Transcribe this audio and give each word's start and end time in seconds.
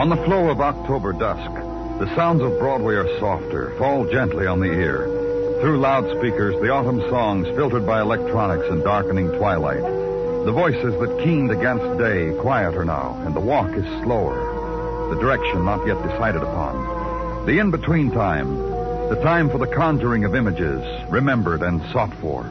On 0.00 0.08
the 0.08 0.16
flow 0.16 0.48
of 0.48 0.62
October 0.62 1.12
dusk, 1.12 1.52
the 2.00 2.10
sounds 2.16 2.40
of 2.40 2.58
Broadway 2.58 2.94
are 2.94 3.18
softer, 3.18 3.74
fall 3.76 4.06
gently 4.06 4.46
on 4.46 4.58
the 4.58 4.72
ear. 4.72 5.04
Through 5.60 5.78
loudspeakers, 5.78 6.58
the 6.62 6.70
autumn 6.70 7.02
songs 7.10 7.46
filtered 7.48 7.84
by 7.84 8.00
electronics 8.00 8.64
and 8.70 8.82
darkening 8.82 9.28
twilight. 9.32 9.82
The 9.82 10.52
voices 10.52 10.98
that 10.98 11.20
keened 11.22 11.50
against 11.50 11.98
day, 11.98 12.32
quieter 12.40 12.82
now, 12.82 13.22
and 13.26 13.36
the 13.36 13.40
walk 13.40 13.76
is 13.76 13.84
slower. 14.02 15.10
The 15.14 15.20
direction 15.20 15.66
not 15.66 15.86
yet 15.86 16.02
decided 16.02 16.40
upon. 16.40 17.44
The 17.44 17.58
in 17.58 17.70
between 17.70 18.10
time, 18.10 18.56
the 19.10 19.20
time 19.22 19.50
for 19.50 19.58
the 19.58 19.66
conjuring 19.66 20.24
of 20.24 20.34
images, 20.34 20.82
remembered 21.10 21.60
and 21.60 21.82
sought 21.92 22.14
for. 22.22 22.50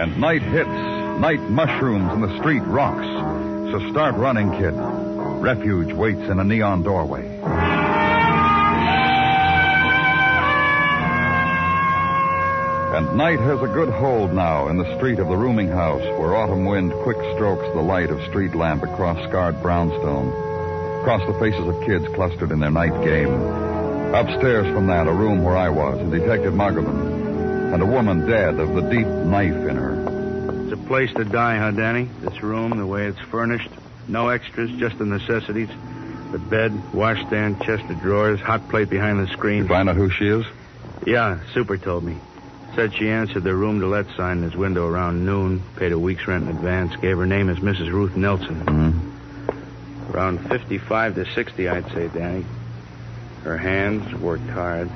And 0.00 0.18
night 0.18 0.42
hits, 0.42 0.66
night 0.66 1.42
mushrooms 1.42 2.12
in 2.12 2.22
the 2.22 2.36
street 2.40 2.64
rocks. 2.64 3.59
So 3.70 3.78
start 3.90 4.16
running, 4.16 4.50
kid. 4.58 4.74
Refuge 4.74 5.92
waits 5.92 6.28
in 6.28 6.40
a 6.40 6.44
neon 6.44 6.82
doorway. 6.82 7.24
And 12.96 13.16
night 13.16 13.38
has 13.38 13.62
a 13.62 13.68
good 13.68 13.88
hold 13.90 14.32
now 14.34 14.66
in 14.66 14.76
the 14.76 14.96
street 14.96 15.20
of 15.20 15.28
the 15.28 15.36
rooming 15.36 15.68
house 15.68 16.02
where 16.18 16.34
autumn 16.34 16.64
wind 16.64 16.92
quick 17.04 17.16
strokes 17.36 17.64
the 17.72 17.80
light 17.80 18.10
of 18.10 18.20
street 18.28 18.56
lamp 18.56 18.82
across 18.82 19.16
scarred 19.28 19.62
brownstone, 19.62 20.28
across 21.00 21.24
the 21.28 21.38
faces 21.38 21.68
of 21.68 21.80
kids 21.86 22.04
clustered 22.16 22.50
in 22.50 22.58
their 22.58 22.72
night 22.72 23.04
game. 23.04 23.32
Upstairs 24.12 24.66
from 24.74 24.88
that, 24.88 25.06
a 25.06 25.12
room 25.12 25.44
where 25.44 25.56
I 25.56 25.68
was, 25.68 26.00
and 26.00 26.10
Detective 26.10 26.54
Muggavan, 26.54 27.72
and 27.72 27.80
a 27.80 27.86
woman 27.86 28.28
dead 28.28 28.58
of 28.58 28.74
the 28.74 28.82
deep 28.90 29.06
knife 29.06 29.54
in 29.68 29.76
her. 29.76 29.89
Place 30.90 31.12
to 31.14 31.24
die, 31.24 31.56
huh, 31.56 31.70
Danny? 31.70 32.08
This 32.20 32.42
room, 32.42 32.76
the 32.76 32.84
way 32.84 33.06
it's 33.06 33.20
furnished. 33.20 33.70
No 34.08 34.28
extras, 34.28 34.72
just 34.72 34.98
the 34.98 35.06
necessities. 35.06 35.68
The 36.32 36.38
bed, 36.40 36.92
washstand, 36.92 37.62
chest 37.62 37.84
of 37.88 38.00
drawers, 38.00 38.40
hot 38.40 38.68
plate 38.70 38.90
behind 38.90 39.20
the 39.24 39.32
screen. 39.32 39.62
You 39.62 39.68
find 39.68 39.88
out 39.88 39.94
who 39.94 40.10
she 40.10 40.26
is? 40.26 40.44
Yeah, 41.06 41.38
Super 41.54 41.78
told 41.78 42.02
me. 42.02 42.16
Said 42.74 42.92
she 42.92 43.08
answered 43.08 43.44
the 43.44 43.54
room 43.54 43.78
to 43.78 43.86
let 43.86 44.06
sign 44.16 44.38
in 44.38 44.42
his 44.42 44.56
window 44.56 44.84
around 44.84 45.24
noon, 45.24 45.62
paid 45.76 45.92
a 45.92 45.98
week's 45.98 46.26
rent 46.26 46.48
in 46.48 46.56
advance, 46.56 46.96
gave 46.96 47.16
her 47.18 47.26
name 47.26 47.50
as 47.50 47.58
Mrs. 47.58 47.92
Ruth 47.92 48.16
Nelson. 48.16 48.64
Mm-hmm. 48.64 50.12
Around 50.12 50.48
55 50.48 51.14
to 51.14 51.24
60, 51.24 51.68
I'd 51.68 51.88
say, 51.92 52.08
Danny. 52.08 52.44
Her 53.44 53.56
hands 53.56 54.12
worked 54.16 54.50
hard. 54.50 54.90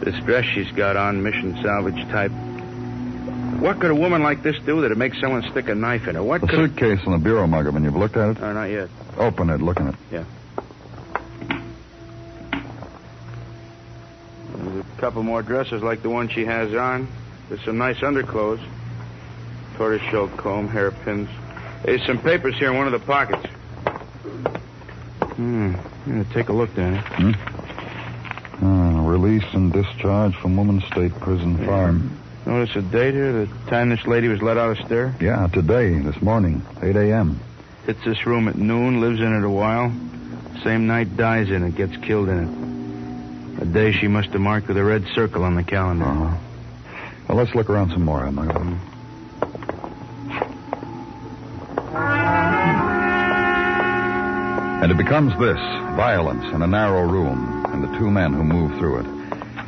This 0.00 0.22
dress 0.24 0.44
she's 0.44 0.70
got 0.72 0.98
on, 0.98 1.22
mission 1.22 1.58
salvage 1.62 2.06
type. 2.10 2.32
What 3.58 3.80
could 3.80 3.90
a 3.90 3.94
woman 3.94 4.22
like 4.22 4.42
this 4.42 4.56
do 4.64 4.80
that'd 4.82 4.96
make 4.96 5.14
someone 5.14 5.42
stick 5.50 5.68
a 5.68 5.74
knife 5.74 6.06
in 6.06 6.14
her? 6.14 6.22
What 6.22 6.40
The 6.42 6.46
could... 6.46 6.56
suitcase 6.70 7.00
on 7.06 7.12
the 7.12 7.18
bureau, 7.18 7.46
Muggavan. 7.46 7.82
You've 7.82 7.96
looked 7.96 8.16
at 8.16 8.30
it? 8.30 8.42
Oh, 8.42 8.52
not 8.52 8.64
yet. 8.66 8.88
Open 9.16 9.50
it, 9.50 9.60
look 9.60 9.80
in 9.80 9.88
it. 9.88 9.94
Yeah. 10.12 10.24
There's 14.54 14.84
a 14.84 15.00
couple 15.00 15.22
more 15.22 15.42
dresses 15.42 15.82
like 15.82 16.02
the 16.02 16.10
one 16.10 16.28
she 16.28 16.44
has 16.44 16.72
on. 16.74 17.08
There's 17.48 17.62
some 17.64 17.78
nice 17.78 18.02
underclothes. 18.02 18.60
Tortoiseshell 19.76 20.28
comb, 20.36 20.68
hairpins. 20.68 21.28
There's 21.84 22.04
some 22.06 22.18
papers 22.20 22.56
here 22.58 22.70
in 22.70 22.76
one 22.76 22.86
of 22.86 22.92
the 22.92 22.98
pockets. 23.06 23.44
Hmm. 25.34 25.74
Yeah, 26.06 26.24
take 26.32 26.48
a 26.48 26.52
look, 26.52 26.74
Danny. 26.74 26.98
Hmm? 26.98 27.32
Ah, 28.64 29.06
release 29.08 29.44
and 29.52 29.72
discharge 29.72 30.34
from 30.36 30.56
Woman's 30.56 30.84
State 30.86 31.12
Prison 31.20 31.64
Farm. 31.64 32.18
Notice 32.48 32.72
the 32.72 32.80
date 32.80 33.12
here, 33.12 33.44
the 33.44 33.46
time 33.68 33.90
this 33.90 34.06
lady 34.06 34.26
was 34.26 34.40
let 34.40 34.56
out 34.56 34.70
of 34.70 34.86
stir? 34.86 35.14
Yeah, 35.20 35.48
today, 35.48 35.98
this 35.98 36.22
morning, 36.22 36.62
8 36.80 36.96
a.m. 36.96 37.38
Hits 37.84 38.02
this 38.06 38.24
room 38.24 38.48
at 38.48 38.56
noon, 38.56 39.02
lives 39.02 39.20
in 39.20 39.34
it 39.34 39.44
a 39.44 39.50
while. 39.50 39.92
Same 40.64 40.86
night 40.86 41.14
dies 41.14 41.50
in 41.50 41.62
it, 41.62 41.74
gets 41.74 41.94
killed 41.98 42.30
in 42.30 43.58
it. 43.58 43.62
A 43.62 43.66
day 43.66 43.92
she 43.92 44.08
must 44.08 44.30
have 44.30 44.40
marked 44.40 44.66
with 44.66 44.78
a 44.78 44.82
red 44.82 45.04
circle 45.14 45.44
on 45.44 45.56
the 45.56 45.62
calendar. 45.62 46.06
Uh-huh. 46.06 46.38
Well, 47.28 47.36
let's 47.36 47.54
look 47.54 47.68
around 47.68 47.90
some 47.90 48.06
more, 48.06 48.22
Muggavan. 48.22 48.78
And 54.82 54.90
it 54.90 54.96
becomes 54.96 55.38
this 55.38 55.58
violence 55.98 56.46
in 56.54 56.62
a 56.62 56.66
narrow 56.66 57.02
room 57.02 57.66
and 57.66 57.84
the 57.84 57.98
two 57.98 58.10
men 58.10 58.32
who 58.32 58.42
move 58.42 58.78
through 58.78 59.00
it. 59.00 59.06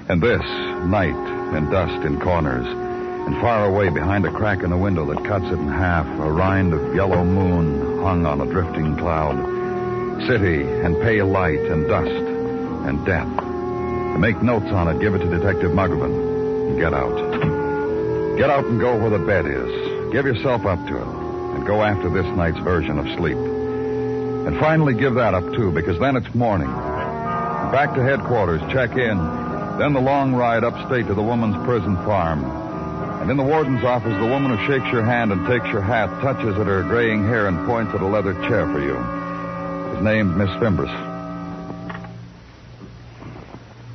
And 0.08 0.22
this 0.22 0.69
night 0.86 1.14
and 1.54 1.70
dust 1.70 2.04
in 2.04 2.20
corners. 2.20 2.66
And 2.66 3.40
far 3.40 3.66
away 3.66 3.90
behind 3.90 4.24
a 4.24 4.30
crack 4.30 4.62
in 4.62 4.70
the 4.70 4.76
window 4.76 5.04
that 5.06 5.24
cuts 5.24 5.44
it 5.46 5.58
in 5.58 5.68
half, 5.68 6.06
a 6.06 6.30
rind 6.30 6.72
of 6.72 6.94
yellow 6.94 7.24
moon 7.24 8.00
hung 8.02 8.26
on 8.26 8.40
a 8.40 8.46
drifting 8.46 8.96
cloud. 8.96 9.36
City 10.26 10.62
and 10.62 11.00
pale 11.02 11.26
light 11.26 11.60
and 11.60 11.86
dust 11.88 12.10
and 12.10 13.04
death. 13.06 13.28
To 13.36 14.18
make 14.18 14.42
notes 14.42 14.66
on 14.66 14.88
it, 14.88 15.00
give 15.00 15.14
it 15.14 15.18
to 15.18 15.28
Detective 15.28 15.72
Muggavan. 15.72 16.70
And 16.70 16.78
get 16.78 16.92
out. 16.92 18.36
Get 18.36 18.50
out 18.50 18.64
and 18.64 18.80
go 18.80 18.96
where 18.98 19.10
the 19.10 19.24
bed 19.24 19.46
is. 19.46 20.12
Give 20.12 20.24
yourself 20.24 20.64
up 20.66 20.84
to 20.86 20.96
it. 20.96 21.06
And 21.54 21.66
go 21.66 21.82
after 21.82 22.08
this 22.08 22.26
night's 22.36 22.58
version 22.58 22.98
of 22.98 23.06
sleep. 23.18 23.36
And 23.36 24.58
finally 24.58 24.94
give 24.94 25.14
that 25.14 25.34
up, 25.34 25.44
too, 25.54 25.70
because 25.70 25.98
then 26.00 26.16
it's 26.16 26.34
morning. 26.34 26.68
Back 26.68 27.94
to 27.94 28.02
headquarters, 28.02 28.60
check 28.72 28.96
in. 28.96 29.49
Then 29.80 29.94
the 29.94 30.00
long 30.00 30.34
ride 30.34 30.62
upstate 30.62 31.06
to 31.06 31.14
the 31.14 31.22
woman's 31.22 31.56
prison 31.64 31.96
farm. 32.04 32.44
And 33.22 33.30
in 33.30 33.38
the 33.38 33.42
warden's 33.42 33.82
office, 33.82 34.12
the 34.20 34.26
woman 34.26 34.54
who 34.54 34.66
shakes 34.66 34.92
your 34.92 35.02
hand 35.02 35.32
and 35.32 35.46
takes 35.46 35.64
your 35.68 35.80
hat, 35.80 36.10
touches 36.20 36.54
at 36.58 36.66
her 36.66 36.82
graying 36.82 37.24
hair, 37.24 37.46
and 37.48 37.66
points 37.66 37.94
at 37.94 38.02
a 38.02 38.06
leather 38.06 38.34
chair 38.46 38.66
for 38.66 38.78
you. 38.78 38.94
Is 39.96 40.04
named 40.04 40.36
Miss 40.36 40.50
Fimbres. 40.60 40.90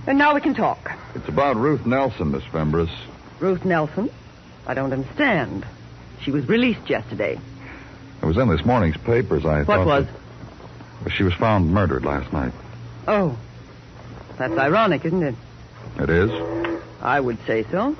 And 0.07 0.17
now 0.17 0.33
we 0.33 0.41
can 0.41 0.55
talk. 0.55 0.91
It's 1.13 1.27
about 1.29 1.55
Ruth 1.55 1.85
Nelson, 1.85 2.31
Miss 2.31 2.43
Fimbres. 2.45 2.89
Ruth 3.39 3.63
Nelson? 3.63 4.09
I 4.65 4.73
don't 4.73 4.91
understand. 4.91 5.67
She 6.23 6.31
was 6.31 6.49
released 6.49 6.89
yesterday. 6.89 7.39
It 8.23 8.25
was 8.25 8.37
in 8.37 8.49
this 8.49 8.65
morning's 8.65 8.97
papers. 8.97 9.45
I 9.45 9.57
think. 9.57 9.67
What 9.67 9.85
was? 9.85 10.07
that- 11.03 11.11
She 11.11 11.21
was 11.21 11.35
found 11.35 11.71
murdered 11.71 12.05
last 12.05 12.33
night. 12.33 12.53
Oh. 13.07 13.37
That's 14.39 14.57
ironic, 14.57 15.05
isn't 15.05 15.21
it? 15.21 15.35
It 15.99 16.09
is? 16.09 16.31
I 17.01 17.19
would 17.19 17.37
say 17.45 17.63
so. 17.71 17.95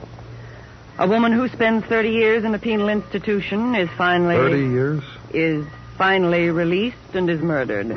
A 0.97 1.07
woman 1.07 1.31
who 1.31 1.47
spends 1.49 1.85
30 1.85 2.09
years 2.09 2.43
in 2.43 2.53
a 2.55 2.59
penal 2.59 2.89
institution 2.89 3.75
is 3.75 3.89
finally. 3.97 4.35
Thirty 4.35 4.65
years? 4.67 5.03
Is 5.33 5.65
finally 5.97 6.49
released 6.49 7.13
and 7.13 7.29
is 7.29 7.41
murdered. 7.41 7.91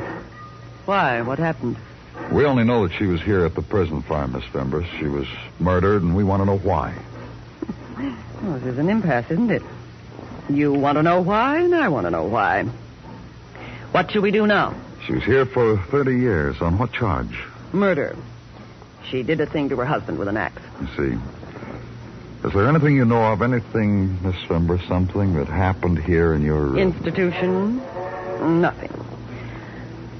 Why? 0.85 1.21
What 1.21 1.39
happened? 1.39 1.77
We 2.31 2.45
only 2.45 2.63
know 2.63 2.87
that 2.87 2.95
she 2.97 3.05
was 3.05 3.21
here 3.21 3.45
at 3.45 3.55
the 3.55 3.61
prison 3.61 4.01
farm, 4.01 4.33
Miss 4.33 4.43
Fimbres. 4.45 4.85
She 4.99 5.05
was 5.05 5.27
murdered, 5.59 6.03
and 6.03 6.15
we 6.15 6.23
want 6.23 6.41
to 6.41 6.45
know 6.45 6.57
why. 6.57 6.93
Oh, 7.97 8.59
this 8.59 8.73
is 8.73 8.77
an 8.79 8.89
impasse, 8.89 9.31
isn't 9.31 9.51
it? 9.51 9.63
You 10.49 10.73
want 10.73 10.97
to 10.97 11.03
know 11.03 11.21
why, 11.21 11.59
and 11.59 11.75
I 11.75 11.89
want 11.89 12.05
to 12.05 12.11
know 12.11 12.25
why. 12.25 12.63
What 13.91 14.11
shall 14.11 14.21
we 14.21 14.31
do 14.31 14.45
now? 14.45 14.75
She 15.05 15.13
was 15.13 15.23
here 15.23 15.45
for 15.45 15.77
30 15.77 16.17
years. 16.17 16.61
On 16.61 16.77
what 16.77 16.91
charge? 16.91 17.39
Murder. 17.71 18.15
She 19.09 19.23
did 19.23 19.39
a 19.41 19.45
thing 19.45 19.69
to 19.69 19.75
her 19.77 19.85
husband 19.85 20.17
with 20.19 20.27
an 20.27 20.37
axe. 20.37 20.61
You 20.81 20.87
see. 20.97 22.47
Is 22.47 22.53
there 22.53 22.67
anything 22.67 22.95
you 22.95 23.05
know 23.05 23.21
of, 23.33 23.41
anything, 23.41 24.21
Miss 24.23 24.35
Fimbres, 24.47 24.81
something 24.87 25.35
that 25.35 25.47
happened 25.47 25.99
here 25.99 26.33
in 26.33 26.41
your... 26.41 26.77
uh, 26.77 26.81
Institution? 26.81 27.77
Nothing. 28.61 28.91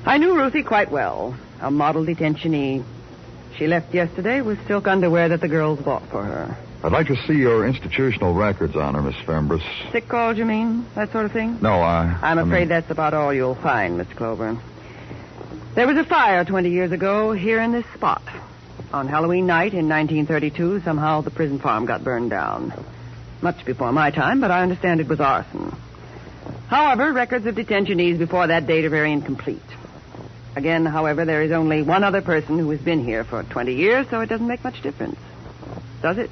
I 0.05 0.17
knew 0.17 0.35
Ruthie 0.35 0.63
quite 0.63 0.91
well. 0.91 1.37
A 1.61 1.71
model 1.71 2.05
detentionee. 2.05 2.83
She 3.57 3.67
left 3.67 3.93
yesterday 3.93 4.41
with 4.41 4.65
silk 4.67 4.87
underwear 4.87 5.29
that 5.29 5.39
the 5.41 5.47
girls 5.47 5.79
bought 5.79 6.09
for 6.09 6.23
her. 6.23 6.57
I'd 6.83 6.91
like 6.93 7.07
to 7.07 7.15
see 7.27 7.33
your 7.33 7.65
institutional 7.67 8.33
records 8.33 8.75
on 8.75 8.95
her, 8.95 9.01
Miss 9.01 9.15
Fimbres. 9.25 9.61
Sick 9.91 10.07
calls, 10.07 10.37
you 10.37 10.45
mean? 10.45 10.85
That 10.95 11.11
sort 11.11 11.25
of 11.25 11.31
thing? 11.31 11.59
No, 11.61 11.81
I... 11.81 12.17
I'm 12.21 12.39
I 12.39 12.41
afraid 12.41 12.59
mean- 12.61 12.69
that's 12.69 12.89
about 12.89 13.13
all 13.13 13.33
you'll 13.33 13.55
find, 13.55 13.97
Miss 13.97 14.07
Clover. 14.15 14.57
There 15.75 15.87
was 15.87 15.97
a 15.97 16.03
fire 16.05 16.43
20 16.43 16.69
years 16.69 16.91
ago 16.91 17.31
here 17.31 17.61
in 17.61 17.71
this 17.71 17.85
spot. 17.93 18.21
On 18.91 19.07
Halloween 19.07 19.45
night 19.45 19.73
in 19.73 19.87
1932, 19.87 20.81
somehow 20.81 21.21
the 21.21 21.29
prison 21.29 21.59
farm 21.59 21.85
got 21.85 22.03
burned 22.03 22.31
down. 22.31 22.73
Much 23.41 23.63
before 23.63 23.91
my 23.91 24.09
time, 24.09 24.41
but 24.41 24.49
I 24.49 24.63
understand 24.63 24.99
it 24.99 25.07
was 25.07 25.19
arson. 25.19 25.75
However, 26.67 27.13
records 27.13 27.45
of 27.45 27.55
detentionees 27.55 28.17
before 28.17 28.47
that 28.47 28.65
date 28.65 28.85
are 28.85 28.89
very 28.89 29.11
incomplete. 29.11 29.61
Again, 30.55 30.85
however, 30.85 31.23
there 31.23 31.43
is 31.43 31.51
only 31.51 31.83
one 31.83 32.03
other 32.03 32.21
person 32.21 32.57
who 32.57 32.69
has 32.71 32.79
been 32.79 33.03
here 33.03 33.23
for 33.23 33.43
20 33.43 33.75
years, 33.75 34.07
so 34.09 34.21
it 34.21 34.27
doesn't 34.27 34.47
make 34.47 34.63
much 34.63 34.81
difference. 34.81 35.19
Does 36.01 36.17
it? 36.17 36.31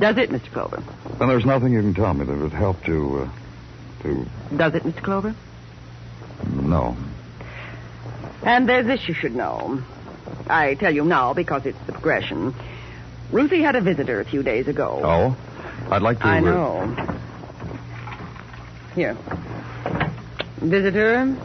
Does 0.00 0.16
it, 0.16 0.30
Mr. 0.30 0.50
Clover? 0.50 0.82
Then 1.18 1.28
there's 1.28 1.44
nothing 1.44 1.72
you 1.74 1.82
can 1.82 1.94
tell 1.94 2.14
me 2.14 2.24
that 2.24 2.36
would 2.36 2.52
help 2.52 2.82
to, 2.84 3.20
uh, 3.20 4.02
to... 4.02 4.26
Does 4.56 4.74
it, 4.74 4.82
Mr. 4.82 5.02
Clover? 5.02 5.34
No. 6.50 6.96
And 8.42 8.68
there's 8.68 8.86
this 8.86 9.06
you 9.06 9.14
should 9.14 9.34
know. 9.34 9.82
I 10.46 10.74
tell 10.74 10.94
you 10.94 11.04
now 11.04 11.34
because 11.34 11.66
it's 11.66 11.78
the 11.86 11.92
progression. 11.92 12.54
Ruthie 13.32 13.62
had 13.62 13.76
a 13.76 13.80
visitor 13.80 14.20
a 14.20 14.24
few 14.24 14.42
days 14.42 14.68
ago. 14.68 15.00
Oh? 15.02 15.36
I'd 15.90 16.02
like 16.02 16.18
to... 16.20 16.26
I 16.26 16.38
uh, 16.38 16.40
know. 16.40 17.20
Here. 18.94 19.16
Visitor, 20.58 21.36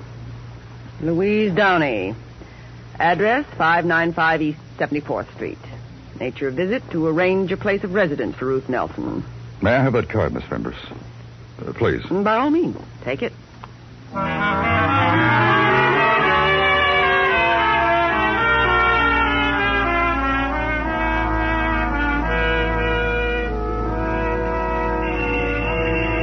Louise 1.01 1.53
Downey. 1.53 2.15
Address, 2.99 3.45
595 3.57 4.41
East 4.41 4.59
74th 4.77 5.33
Street. 5.35 5.57
Nature 6.19 6.49
of 6.49 6.55
visit 6.55 6.83
to 6.91 7.07
arrange 7.07 7.51
a 7.51 7.57
place 7.57 7.83
of 7.83 7.93
residence 7.93 8.35
for 8.35 8.45
Ruth 8.45 8.67
Nelson. 8.67 9.23
May 9.61 9.71
I 9.71 9.83
have 9.83 9.93
that 9.93 10.09
card, 10.09 10.33
Miss 10.33 10.43
Fimbres? 10.43 10.75
Uh, 11.65 11.73
please. 11.73 12.05
By 12.05 12.37
all 12.37 12.49
means, 12.49 12.77
take 13.03 13.21
it. 13.23 13.33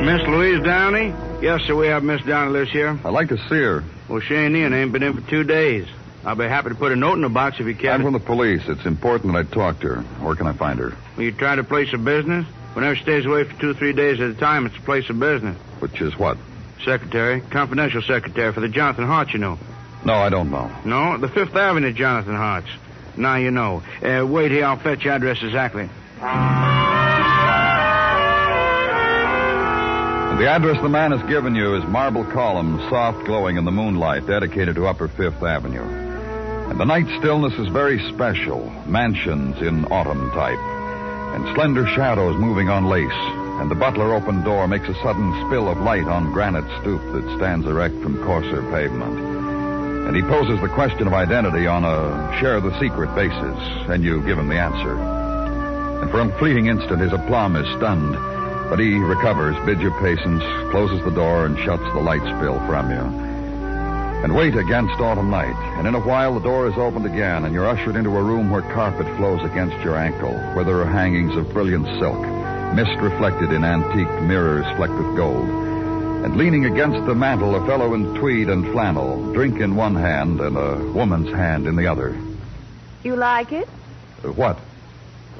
Miss 0.07 0.23
Louise 0.29 0.63
Downey? 0.63 1.13
Yes, 1.43 1.63
sir, 1.63 1.75
we 1.75 1.89
have 1.89 2.05
Miss 2.05 2.23
Downey 2.23 2.53
lives 2.53 2.71
here. 2.71 2.97
I'd 3.05 3.11
like 3.11 3.29
to 3.31 3.39
see 3.49 3.61
her. 3.61 3.83
Well, 4.09 4.21
she 4.21 4.37
ain't 4.37 4.55
in. 4.55 4.73
Ain't 4.73 4.93
been 4.93 5.03
in 5.03 5.21
for 5.21 5.29
two 5.29 5.43
days. 5.43 5.85
I'll 6.25 6.37
be 6.37 6.45
happy 6.45 6.69
to 6.69 6.77
put 6.77 6.93
a 6.93 6.97
note 6.97 7.15
in 7.15 7.23
the 7.23 7.29
box 7.29 7.59
if 7.59 7.67
you 7.67 7.75
can. 7.75 7.95
I'm 7.95 8.03
from 8.05 8.13
the 8.13 8.21
police. 8.21 8.63
It's 8.69 8.87
important 8.87 9.33
that 9.33 9.39
I 9.41 9.43
talk 9.53 9.81
to 9.81 9.89
her. 9.89 10.03
Where 10.25 10.37
can 10.37 10.47
I 10.47 10.53
find 10.53 10.79
her? 10.79 10.97
Will 11.17 11.25
you 11.25 11.33
try 11.33 11.57
to 11.57 11.65
place 11.65 11.93
a 11.93 11.99
business? 11.99 12.47
Whenever 12.75 12.95
she 12.95 13.03
stays 13.03 13.27
away 13.27 13.43
for 13.43 13.61
two 13.61 13.71
or 13.71 13.75
three 13.75 13.93
days 13.95 14.21
at 14.21 14.31
a 14.31 14.35
time, 14.35 14.65
it's 14.67 14.77
a 14.77 14.81
place 14.83 15.11
of 15.11 15.19
business. 15.19 15.57
Which 15.81 16.01
is 16.01 16.17
what? 16.17 16.39
Secretary, 16.85 17.41
confidential 17.41 18.01
secretary 18.01 18.53
for 18.53 18.61
the 18.61 18.69
Jonathan 18.69 19.09
Hart, 19.09 19.33
you 19.33 19.41
know. 19.41 19.59
No, 20.05 20.15
I 20.15 20.29
don't 20.29 20.53
know. 20.53 20.71
No, 20.85 21.19
the 21.19 21.29
Fifth 21.29 21.57
Avenue 21.57 21.93
Jonathan 21.93 22.37
Hart's. 22.37 22.71
Now 23.17 23.35
you 23.39 23.51
know. 23.51 23.83
Uh, 24.01 24.25
wait 24.25 24.53
here, 24.53 24.67
I'll 24.67 24.79
fetch 24.79 25.05
your 25.05 25.15
address 25.15 25.43
exactly. 25.43 25.91
The 30.39 30.51
address 30.51 30.77
the 30.83 30.89
man 30.89 31.13
has 31.13 31.31
given 31.31 31.55
you 31.55 31.77
is 31.77 31.85
Marble 31.85 32.25
Column, 32.25 32.79
soft 32.91 33.25
glowing 33.25 33.57
in 33.57 33.65
the 33.65 33.71
moonlight, 33.71 34.27
dedicated 34.27 34.75
to 34.75 34.87
Upper 34.87 35.09
Fifth 35.09 35.43
Avenue. 35.43 35.81
And 36.69 36.79
the 36.79 36.85
night 36.85 37.07
stillness 37.19 37.55
is 37.55 37.69
very 37.69 37.99
special. 38.13 38.69
Mansions 38.85 39.57
in 39.63 39.87
autumn 39.87 40.31
type. 40.33 40.59
And 41.35 41.55
slender 41.55 41.87
shadows 41.87 42.37
moving 42.37 42.69
on 42.69 42.85
lace. 42.85 43.09
And 43.61 43.71
the 43.71 43.77
butler 43.77 44.13
open 44.13 44.45
door 44.45 44.69
makes 44.69 44.87
a 44.89 44.95
sudden 45.03 45.33
spill 45.47 45.71
of 45.71 45.79
light 45.79 46.05
on 46.05 46.33
granite 46.33 46.69
stoop 46.83 47.01
that 47.01 47.37
stands 47.39 47.67
erect 47.67 47.95
from 48.03 48.23
coarser 48.23 48.61
pavement. 48.71 49.19
And 50.07 50.15
he 50.15 50.23
poses 50.23 50.61
the 50.61 50.69
question 50.69 51.07
of 51.07 51.15
identity 51.15 51.67
on 51.67 51.85
a 51.85 52.37
share 52.41 52.61
the 52.61 52.79
secret 52.79 53.15
basis, 53.15 53.59
and 53.89 54.05
you 54.05 54.21
give 54.27 54.39
him 54.39 54.49
the 54.49 54.61
answer. 54.61 54.99
And 56.03 56.11
for 56.11 56.21
a 56.21 56.39
fleeting 56.39 56.67
instant, 56.67 57.01
his 57.01 57.15
aplomb 57.15 57.57
is 57.57 57.67
stunned. 57.79 58.36
But 58.69 58.81
he 58.81 58.99
recovers, 58.99 59.57
bids 59.65 59.81
you 59.81 59.93
patience, 60.01 60.43
closes 60.71 61.03
the 61.05 61.11
door, 61.11 61.47
and 61.47 61.57
shuts 61.59 61.85
the 61.93 62.01
light 62.01 62.23
spill 62.37 62.59
from 62.67 62.91
you. 62.91 63.27
And 64.25 64.35
wait 64.35 64.57
against 64.57 65.01
autumn 65.01 65.31
night. 65.31 65.55
And 65.79 65.87
in 65.87 65.95
a 65.95 66.01
while, 66.01 66.35
the 66.35 66.41
door 66.41 66.67
is 66.67 66.77
opened 66.77 67.07
again, 67.07 67.45
and 67.45 67.55
you're 67.55 67.69
ushered 67.69 67.95
into 67.95 68.17
a 68.17 68.23
room 68.23 68.51
where 68.51 68.63
carpet 68.63 69.07
flows 69.17 69.41
against 69.45 69.77
your 69.85 69.97
ankle, 69.97 70.35
where 70.55 70.65
there 70.65 70.81
are 70.81 70.87
hangings 70.87 71.37
of 71.37 71.53
brilliant 71.53 71.87
silk, 72.01 72.19
mist 72.75 73.01
reflected 73.01 73.53
in 73.53 73.63
antique 73.63 74.23
mirrors 74.23 74.67
flecked 74.77 74.95
with 74.95 75.17
gold. 75.17 75.49
And 76.25 76.37
leaning 76.37 76.65
against 76.65 77.07
the 77.07 77.15
mantel, 77.15 77.55
a 77.55 77.65
fellow 77.67 77.95
in 77.95 78.17
tweed 78.17 78.49
and 78.49 78.67
flannel, 78.73 79.33
drink 79.33 79.61
in 79.61 79.77
one 79.77 79.95
hand 79.95 80.41
and 80.41 80.57
a 80.57 80.77
woman's 80.93 81.29
hand 81.29 81.69
in 81.69 81.77
the 81.77 81.87
other. 81.87 82.19
You 83.05 83.15
like 83.15 83.53
it? 83.53 83.69
What? 84.23 84.59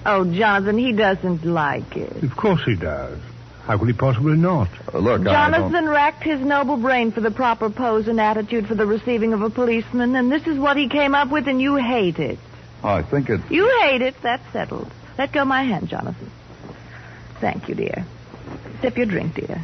Oh, 0.07 0.25
Jonathan, 0.25 0.79
he 0.79 0.93
doesn't 0.93 1.45
like 1.45 1.97
it. 1.97 2.23
Of 2.23 2.37
course 2.37 2.63
he 2.65 2.77
does. 2.77 3.19
How 3.65 3.77
could 3.77 3.89
he 3.89 3.93
possibly 3.93 4.37
not? 4.37 4.69
Uh, 4.95 4.99
look, 4.99 5.23
I. 5.23 5.25
Jonathan 5.25 5.89
racked 5.89 6.23
his 6.23 6.41
noble 6.41 6.77
brain 6.77 7.11
for 7.11 7.21
the 7.21 7.33
proper 7.33 7.69
pose 7.69 8.07
and 8.07 8.21
attitude 8.21 8.69
for 8.69 8.77
the 8.77 8.87
receiving 8.87 9.33
of 9.33 9.43
a 9.43 9.51
policeman, 9.51 10.15
and 10.15 10.31
this 10.31 10.47
is 10.47 10.57
what 10.57 10.77
he 10.77 10.89
came 10.89 11.17
up 11.17 11.33
with, 11.33 11.49
and 11.49 11.61
you 11.61 11.75
hate 11.75 12.21
it. 12.21 12.39
Oh, 12.85 12.91
I 12.91 13.03
think 13.03 13.29
it... 13.29 13.41
You 13.51 13.69
hate 13.81 14.03
it. 14.03 14.15
That's 14.23 14.45
settled. 14.53 14.89
Let 15.19 15.33
go 15.33 15.45
my 15.45 15.65
hand, 15.65 15.89
Jonathan. 15.89 16.31
Thank 17.41 17.69
you, 17.69 17.75
dear. 17.75 18.07
Sip 18.83 18.97
your 18.97 19.07
drink, 19.07 19.35
dear. 19.35 19.61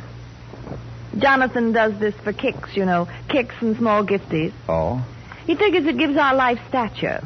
Jonathan 1.17 1.73
does 1.73 1.97
this 2.01 2.15
for 2.17 2.33
kicks, 2.33 2.75
you 2.75 2.85
know, 2.85 3.07
kicks 3.29 3.55
and 3.61 3.77
small 3.77 4.05
gifties. 4.05 4.53
Oh? 4.69 5.07
He 5.47 5.55
figures 5.55 5.87
it 5.87 5.99
gives 5.99 6.17
our 6.17 6.35
life 6.35 6.59
stature. 6.69 7.23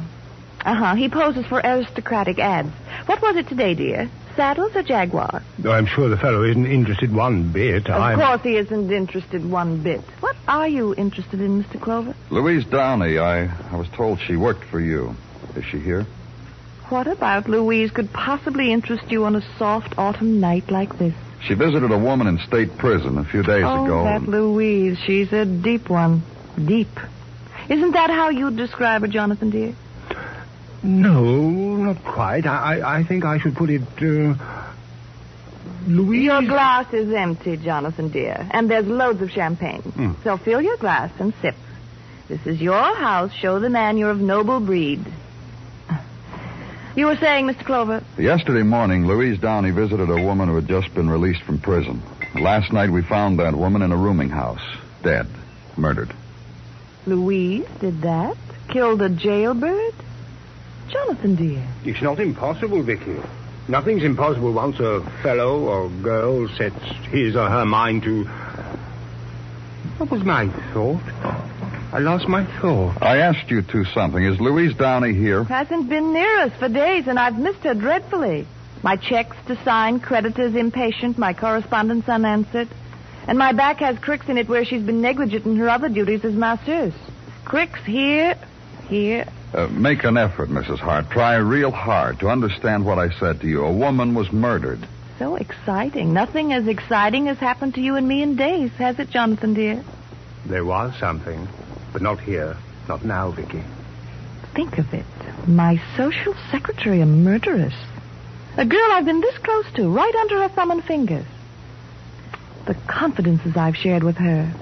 Uh 0.67 0.73
huh. 0.73 0.95
He 0.95 1.07
poses 1.07 1.45
for 1.45 1.61
aristocratic 1.63 2.39
ads. 2.39 2.73
What 3.05 3.21
was 3.21 3.37
it 3.37 3.47
today, 3.47 3.73
dear? 3.73 4.09
Saddles 4.35 4.75
or 4.75 4.83
Jaguar? 4.83 5.41
Though 5.57 5.71
I'm 5.71 5.85
sure 5.85 6.09
the 6.09 6.17
fellow 6.17 6.43
isn't 6.43 6.65
interested 6.65 7.15
one 7.15 7.53
bit. 7.53 7.87
Of 7.87 8.01
I'm... 8.01 8.19
course 8.19 8.41
he 8.41 8.57
isn't 8.57 8.91
interested 8.91 9.49
one 9.49 9.81
bit. 9.81 10.01
What 10.19 10.35
are 10.45 10.67
you 10.67 10.93
interested 10.93 11.39
in, 11.39 11.63
Mr. 11.63 11.81
Clover? 11.81 12.13
Louise 12.31 12.65
Downey, 12.65 13.17
I, 13.17 13.45
I 13.45 13.77
was 13.77 13.87
told 13.95 14.19
she 14.19 14.35
worked 14.35 14.65
for 14.65 14.81
you. 14.81 15.15
Is 15.55 15.63
she 15.63 15.79
here? 15.79 16.05
What 16.89 17.07
about 17.07 17.47
Louise 17.47 17.91
could 17.91 18.11
possibly 18.11 18.73
interest 18.73 19.09
you 19.09 19.23
on 19.23 19.37
a 19.37 19.57
soft 19.57 19.97
autumn 19.97 20.41
night 20.41 20.69
like 20.69 20.99
this? 20.99 21.13
She 21.47 21.53
visited 21.53 21.91
a 21.93 21.97
woman 21.97 22.27
in 22.27 22.39
state 22.39 22.77
prison 22.77 23.17
a 23.17 23.23
few 23.23 23.41
days 23.41 23.63
oh, 23.65 23.85
ago. 23.85 24.03
that 24.03 24.23
Louise. 24.23 24.97
She's 25.05 25.31
a 25.31 25.45
deep 25.45 25.89
one. 25.89 26.23
Deep. 26.57 26.99
Isn't 27.69 27.93
that 27.93 28.09
how 28.09 28.31
you 28.31 28.51
describe 28.51 29.01
her, 29.01 29.07
Jonathan, 29.07 29.49
dear? 29.49 29.73
No, 30.83 31.41
not 31.75 32.03
quite. 32.03 32.45
I, 32.45 32.99
I, 32.99 33.03
think 33.03 33.25
I 33.25 33.39
should 33.39 33.55
put 33.55 33.69
it, 33.69 33.81
uh, 34.01 34.35
Louise. 35.87 36.23
Your 36.23 36.41
glass 36.41 36.93
is 36.93 37.11
empty, 37.13 37.57
Jonathan, 37.57 38.09
dear, 38.09 38.47
and 38.51 38.69
there's 38.69 38.85
loads 38.85 39.21
of 39.21 39.31
champagne. 39.31 39.81
Hmm. 39.81 40.13
So 40.23 40.37
fill 40.37 40.61
your 40.61 40.77
glass 40.77 41.11
and 41.19 41.33
sip. 41.41 41.55
This 42.27 42.45
is 42.45 42.61
your 42.61 42.95
house. 42.95 43.31
Show 43.33 43.59
the 43.59 43.69
man 43.69 43.97
you're 43.97 44.11
of 44.11 44.19
noble 44.19 44.59
breed. 44.59 45.05
You 46.95 47.05
were 47.05 47.15
saying, 47.17 47.45
Mr. 47.45 47.63
Clover? 47.63 48.03
Yesterday 48.17 48.63
morning, 48.63 49.05
Louise 49.05 49.39
Downey 49.39 49.69
visited 49.69 50.09
a 50.09 50.21
woman 50.21 50.49
who 50.49 50.55
had 50.55 50.67
just 50.67 50.93
been 50.95 51.09
released 51.09 51.43
from 51.43 51.59
prison. 51.59 52.01
Last 52.33 52.73
night, 52.73 52.89
we 52.89 53.03
found 53.03 53.39
that 53.39 53.55
woman 53.55 53.83
in 53.83 53.91
a 53.91 53.97
rooming 53.97 54.29
house, 54.29 54.61
dead, 55.03 55.27
murdered. 55.77 56.11
Louise 57.05 57.67
did 57.79 58.01
that? 58.01 58.35
Killed 58.69 59.01
a 59.01 59.09
jailbird? 59.09 59.93
Jonathan, 60.89 61.35
dear. 61.35 61.67
It's 61.85 62.01
not 62.01 62.19
impossible, 62.19 62.83
Vicky. 62.83 63.17
Nothing's 63.67 64.03
impossible 64.03 64.53
once 64.53 64.79
a 64.79 65.01
fellow 65.21 65.65
or 65.65 65.89
girl 66.01 66.47
sets 66.57 66.81
his 67.09 67.35
or 67.35 67.49
her 67.49 67.65
mind 67.65 68.03
to. 68.03 68.23
What 69.97 70.09
was 70.09 70.23
my 70.23 70.47
thought? 70.73 71.03
I 71.91 71.99
lost 71.99 72.27
my 72.27 72.45
thought. 72.61 73.01
I 73.01 73.17
asked 73.17 73.49
you 73.49 73.61
two 73.61 73.83
something. 73.85 74.23
Is 74.23 74.39
Louise 74.39 74.75
Downey 74.75 75.13
here? 75.13 75.43
Hasn't 75.43 75.89
been 75.89 76.13
near 76.13 76.39
us 76.39 76.53
for 76.59 76.69
days, 76.69 77.07
and 77.07 77.17
I've 77.19 77.37
missed 77.37 77.59
her 77.59 77.73
dreadfully. 77.73 78.45
My 78.83 78.95
checks 78.95 79.35
to 79.47 79.61
sign, 79.63 79.99
creditors 79.99 80.55
impatient, 80.55 81.17
my 81.17 81.33
correspondence 81.33 82.07
unanswered. 82.07 82.69
And 83.27 83.37
my 83.37 83.51
back 83.51 83.79
has 83.79 83.97
cricks 83.99 84.29
in 84.29 84.37
it 84.37 84.47
where 84.47 84.63
she's 84.63 84.83
been 84.83 85.01
negligent 85.01 85.45
in 85.45 85.57
her 85.57 85.69
other 85.69 85.89
duties 85.89 86.23
as 86.23 86.33
masseuse. 86.33 86.93
Cricks 87.43 87.83
here, 87.85 88.35
here. 88.87 89.25
Uh, 89.57 89.67
make 89.69 90.03
an 90.03 90.17
effort, 90.17 90.49
Mrs. 90.49 90.77
Hart. 90.77 91.09
Try 91.09 91.37
real 91.37 91.71
hard 91.71 92.19
to 92.19 92.29
understand 92.29 92.85
what 92.85 92.99
I 92.99 93.09
said 93.09 93.41
to 93.41 93.47
you. 93.47 93.65
A 93.65 93.73
woman 93.73 94.13
was 94.13 94.31
murdered. 94.31 94.87
So 95.17 95.35
exciting. 95.35 96.13
Nothing 96.13 96.53
as 96.53 96.67
exciting 96.67 97.25
has 97.25 97.39
happened 97.39 97.73
to 97.73 97.81
you 97.81 97.95
and 97.95 98.07
me 98.07 98.21
in 98.21 98.35
days, 98.35 98.69
has 98.73 98.99
it, 98.99 99.09
Jonathan, 99.09 99.55
dear? 99.55 99.83
There 100.45 100.63
was 100.63 100.93
something, 100.99 101.47
but 101.91 102.03
not 102.03 102.19
here. 102.19 102.55
Not 102.87 103.03
now, 103.03 103.31
Vicky. 103.31 103.63
Think 104.53 104.77
of 104.77 104.93
it. 104.93 105.05
My 105.47 105.81
social 105.95 106.35
secretary, 106.51 107.01
a 107.01 107.07
murderess. 107.07 107.73
A 108.57 108.65
girl 108.65 108.91
I've 108.91 109.05
been 109.05 109.21
this 109.21 109.39
close 109.39 109.65
to, 109.73 109.89
right 109.89 110.15
under 110.21 110.39
her 110.43 110.49
thumb 110.49 110.69
and 110.69 110.83
fingers. 110.83 111.25
The 112.67 112.75
confidences 112.87 113.57
I've 113.57 113.75
shared 113.75 114.03
with 114.03 114.17
her. 114.17 114.53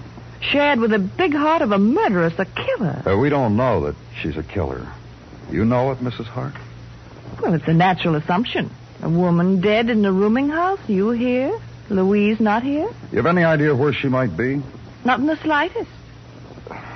Shared 0.51 0.79
with 0.79 0.91
the 0.91 0.99
big 0.99 1.33
heart 1.33 1.61
of 1.61 1.71
a 1.71 1.77
murderess, 1.77 2.33
a 2.37 2.45
killer. 2.45 3.01
Uh, 3.05 3.17
we 3.17 3.29
don't 3.29 3.55
know 3.57 3.81
that 3.85 3.95
she's 4.21 4.37
a 4.37 4.43
killer. 4.43 4.87
You 5.51 5.65
know 5.65 5.91
it, 5.91 5.99
Mrs. 5.99 6.25
Hart? 6.25 6.53
Well, 7.41 7.53
it's 7.53 7.67
a 7.67 7.73
natural 7.73 8.15
assumption. 8.15 8.69
A 9.01 9.09
woman 9.09 9.61
dead 9.61 9.89
in 9.89 10.05
a 10.05 10.11
rooming 10.11 10.49
house, 10.49 10.79
you 10.87 11.09
here, 11.11 11.57
Louise 11.89 12.39
not 12.39 12.63
here? 12.63 12.89
You 13.11 13.17
have 13.17 13.25
any 13.25 13.43
idea 13.43 13.75
where 13.75 13.93
she 13.93 14.07
might 14.07 14.35
be? 14.37 14.61
Not 15.03 15.19
in 15.19 15.27
the 15.27 15.35
slightest. 15.37 15.89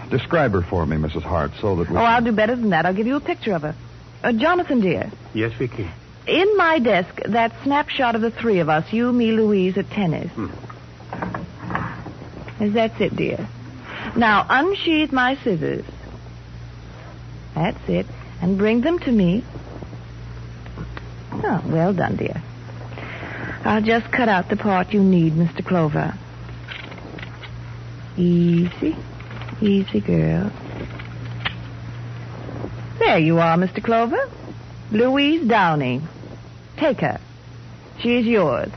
Describe 0.09 0.53
her 0.53 0.61
for 0.61 0.85
me, 0.85 0.97
Mrs. 0.97 1.21
Hart, 1.21 1.51
so 1.61 1.75
that 1.75 1.89
we. 1.89 1.95
Oh, 1.95 1.99
can- 1.99 2.05
I'll 2.11 2.21
do 2.23 2.31
better 2.31 2.55
than 2.55 2.69
that. 2.71 2.85
I'll 2.85 2.93
give 2.95 3.05
you 3.07 3.15
a 3.15 3.19
picture 3.21 3.53
of 3.53 3.61
her. 3.61 3.75
Uh, 4.23 4.31
Jonathan, 4.33 4.79
dear, 4.81 5.11
Yes, 5.33 5.53
Vicky. 5.53 5.87
in 6.27 6.57
my 6.57 6.79
desk, 6.79 7.21
that 7.27 7.53
snapshot 7.63 8.15
of 8.15 8.21
the 8.21 8.31
three 8.31 8.59
of 8.59 8.69
us, 8.69 8.91
you, 8.91 9.11
me, 9.13 9.31
Louise, 9.31 9.77
at 9.77 9.89
tennis. 9.91 10.31
Yes, 10.37 10.49
that's 12.59 12.99
it, 12.99 13.15
dear. 13.15 13.47
Now, 14.15 14.45
unsheath 14.49 15.11
my 15.11 15.35
scissors. 15.43 15.85
That's 17.55 17.89
it. 17.89 18.05
And 18.41 18.57
bring 18.57 18.81
them 18.81 18.99
to 18.99 19.11
me. 19.11 19.43
Oh, 21.31 21.63
well 21.67 21.93
done, 21.93 22.15
dear. 22.15 22.41
I'll 23.63 23.81
just 23.81 24.11
cut 24.11 24.29
out 24.29 24.49
the 24.49 24.55
part 24.55 24.93
you 24.93 25.01
need, 25.01 25.33
Mr. 25.33 25.65
Clover. 25.65 26.13
Easy. 28.17 28.95
Easy, 29.61 29.99
girl. 29.99 30.51
There 32.99 33.19
you 33.19 33.39
are, 33.39 33.57
Mr. 33.57 33.83
Clover. 33.83 34.29
Louise 34.91 35.47
Downey. 35.47 36.01
Take 36.77 36.99
her. 37.01 37.19
She's 38.01 38.25
yours. 38.25 38.69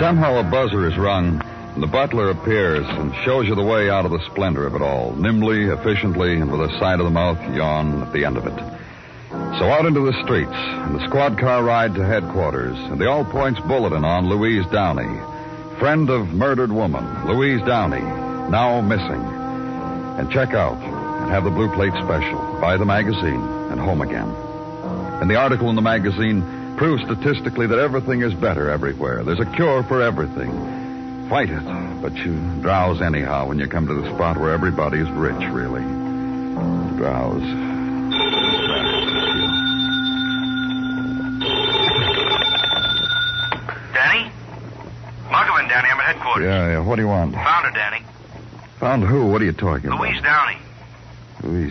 Somehow 0.00 0.38
a 0.38 0.42
buzzer 0.42 0.88
is 0.88 0.96
rung, 0.98 1.40
and 1.74 1.82
the 1.82 1.86
butler 1.86 2.30
appears 2.30 2.86
and 2.88 3.14
shows 3.24 3.46
you 3.46 3.54
the 3.54 3.62
way 3.62 3.88
out 3.88 4.04
of 4.04 4.10
the 4.10 4.24
splendor 4.30 4.66
of 4.66 4.74
it 4.74 4.82
all, 4.82 5.14
nimbly, 5.16 5.66
efficiently, 5.66 6.34
and 6.40 6.50
with 6.50 6.70
a 6.70 6.78
side 6.78 6.98
of 6.98 7.04
the 7.04 7.10
mouth 7.10 7.38
yawn 7.54 8.02
at 8.02 8.12
the 8.12 8.24
end 8.24 8.36
of 8.36 8.46
it. 8.46 8.58
So 9.58 9.70
out 9.70 9.86
into 9.86 10.00
the 10.00 10.22
streets, 10.24 10.52
and 10.52 10.94
the 10.94 11.06
squad 11.06 11.38
car 11.38 11.62
ride 11.62 11.94
to 11.94 12.04
headquarters, 12.04 12.76
and 12.76 13.00
the 13.00 13.08
All 13.08 13.24
Points 13.24 13.60
Bulletin 13.60 14.04
on 14.04 14.28
Louise 14.28 14.66
Downey. 14.72 15.20
Friend 15.78 16.10
of 16.10 16.32
murdered 16.32 16.72
woman, 16.72 17.26
Louise 17.26 17.62
Downey, 17.66 18.02
now 18.50 18.80
missing. 18.80 19.22
And 20.18 20.30
check 20.30 20.52
out 20.52 20.76
and 21.22 21.30
have 21.30 21.44
the 21.44 21.50
Blue 21.50 21.72
Plate 21.72 21.94
special. 22.02 22.38
Buy 22.60 22.76
the 22.76 22.84
magazine 22.84 23.40
and 23.70 23.80
home 23.80 24.00
again. 24.00 24.28
And 25.20 25.30
the 25.30 25.36
article 25.36 25.70
in 25.70 25.76
the 25.76 25.82
magazine 25.82 26.61
proves 26.82 27.04
statistically 27.04 27.68
that 27.68 27.78
everything 27.78 28.22
is 28.22 28.34
better 28.34 28.68
everywhere. 28.68 29.22
There's 29.22 29.38
a 29.38 29.46
cure 29.54 29.84
for 29.84 30.02
everything. 30.02 30.50
Fight 31.28 31.48
it, 31.48 31.62
but 32.02 32.12
you 32.16 32.34
drowse 32.60 33.00
anyhow 33.00 33.46
when 33.46 33.60
you 33.60 33.68
come 33.68 33.86
to 33.86 33.94
the 33.94 34.12
spot 34.16 34.36
where 34.36 34.50
everybody's 34.50 35.08
rich, 35.10 35.40
really. 35.52 35.80
Drowse. 36.98 37.40
Danny? 43.94 44.32
I'm 45.30 46.00
at 46.00 46.16
headquarters. 46.16 46.44
Yeah, 46.44 46.68
yeah. 46.68 46.78
What 46.80 46.96
do 46.96 47.02
you 47.02 47.08
want? 47.08 47.32
Found 47.34 47.64
her, 47.64 47.70
Danny. 47.70 48.04
Found 48.80 49.04
who? 49.04 49.28
What 49.28 49.40
are 49.40 49.44
you 49.44 49.52
talking 49.52 49.88
Louise 49.88 50.18
about? 50.18 50.48
Downey. 50.48 50.58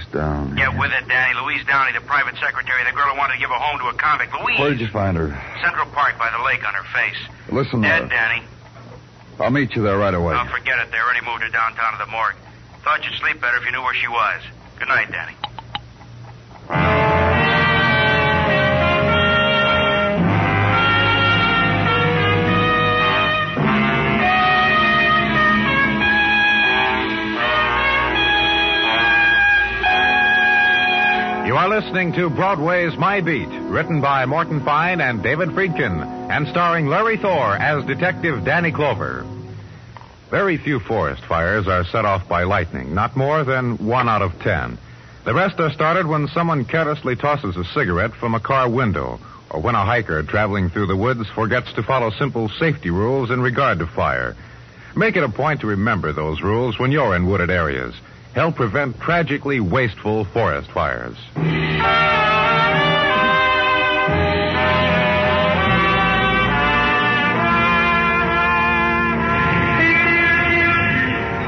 Louise 0.01 0.13
Downey. 0.13 0.55
Get 0.55 0.77
with 0.77 0.91
it, 0.91 1.07
Danny. 1.07 1.39
Louise 1.39 1.65
Downey, 1.65 1.93
the 1.93 2.01
private 2.01 2.35
secretary, 2.37 2.83
the 2.85 2.91
girl 2.91 3.11
who 3.13 3.17
wanted 3.17 3.35
to 3.35 3.39
give 3.39 3.51
a 3.51 3.59
home 3.59 3.79
to 3.79 3.85
a 3.87 3.93
convict. 3.93 4.33
Louise. 4.33 4.59
Where 4.59 4.69
did 4.69 4.81
you 4.81 4.87
find 4.87 5.17
her? 5.17 5.29
Central 5.61 5.85
Park 5.87 6.17
by 6.17 6.31
the 6.35 6.43
lake 6.43 6.65
on 6.67 6.73
her 6.73 6.83
face. 6.93 7.17
Listen, 7.51 7.81
Dead, 7.81 8.03
uh, 8.03 8.07
Danny. 8.07 8.43
I'll 9.39 9.51
meet 9.51 9.75
you 9.75 9.83
there 9.83 9.97
right 9.97 10.13
away. 10.13 10.35
Oh, 10.35 10.45
forget 10.45 10.79
it. 10.79 10.91
They 10.91 10.97
already 10.97 11.25
moved 11.25 11.43
her 11.43 11.49
downtown 11.49 11.93
to 11.93 12.05
the 12.05 12.11
morgue. 12.11 12.35
Thought 12.83 13.03
you'd 13.05 13.19
sleep 13.19 13.41
better 13.41 13.57
if 13.57 13.65
you 13.65 13.71
knew 13.71 13.81
where 13.81 13.93
she 13.95 14.07
was. 14.07 14.41
Good 14.79 14.87
night, 14.87 15.11
Danny. 15.11 15.33
Listening 31.71 32.11
to 32.11 32.29
Broadway's 32.29 32.97
My 32.97 33.21
Beat, 33.21 33.47
written 33.47 34.01
by 34.01 34.25
Morton 34.25 34.61
Fine 34.65 34.99
and 34.99 35.23
David 35.23 35.51
Friedkin, 35.51 36.01
and 36.29 36.45
starring 36.49 36.87
Larry 36.87 37.15
Thor 37.15 37.55
as 37.55 37.85
Detective 37.85 38.43
Danny 38.43 38.73
Clover. 38.73 39.25
Very 40.29 40.57
few 40.57 40.81
forest 40.81 41.23
fires 41.23 41.69
are 41.69 41.85
set 41.85 42.03
off 42.03 42.27
by 42.27 42.43
lightning, 42.43 42.93
not 42.93 43.15
more 43.15 43.45
than 43.45 43.77
one 43.87 44.09
out 44.09 44.21
of 44.21 44.37
ten. 44.41 44.77
The 45.23 45.33
rest 45.33 45.61
are 45.61 45.71
started 45.71 46.07
when 46.07 46.27
someone 46.27 46.65
carelessly 46.65 47.15
tosses 47.15 47.55
a 47.55 47.63
cigarette 47.63 48.15
from 48.15 48.35
a 48.35 48.41
car 48.41 48.69
window, 48.69 49.21
or 49.49 49.61
when 49.61 49.75
a 49.75 49.85
hiker 49.85 50.23
traveling 50.23 50.69
through 50.69 50.87
the 50.87 50.97
woods 50.97 51.29
forgets 51.29 51.71
to 51.75 51.83
follow 51.83 52.09
simple 52.09 52.49
safety 52.49 52.89
rules 52.89 53.31
in 53.31 53.39
regard 53.39 53.79
to 53.79 53.87
fire. 53.87 54.35
Make 54.93 55.15
it 55.15 55.23
a 55.23 55.29
point 55.29 55.61
to 55.61 55.67
remember 55.67 56.11
those 56.11 56.41
rules 56.41 56.77
when 56.77 56.91
you're 56.91 57.15
in 57.15 57.27
wooded 57.27 57.49
areas 57.49 57.95
help 58.33 58.55
prevent 58.55 58.99
tragically 58.99 59.59
wasteful 59.59 60.25
forest 60.25 60.71
fires. 60.71 61.17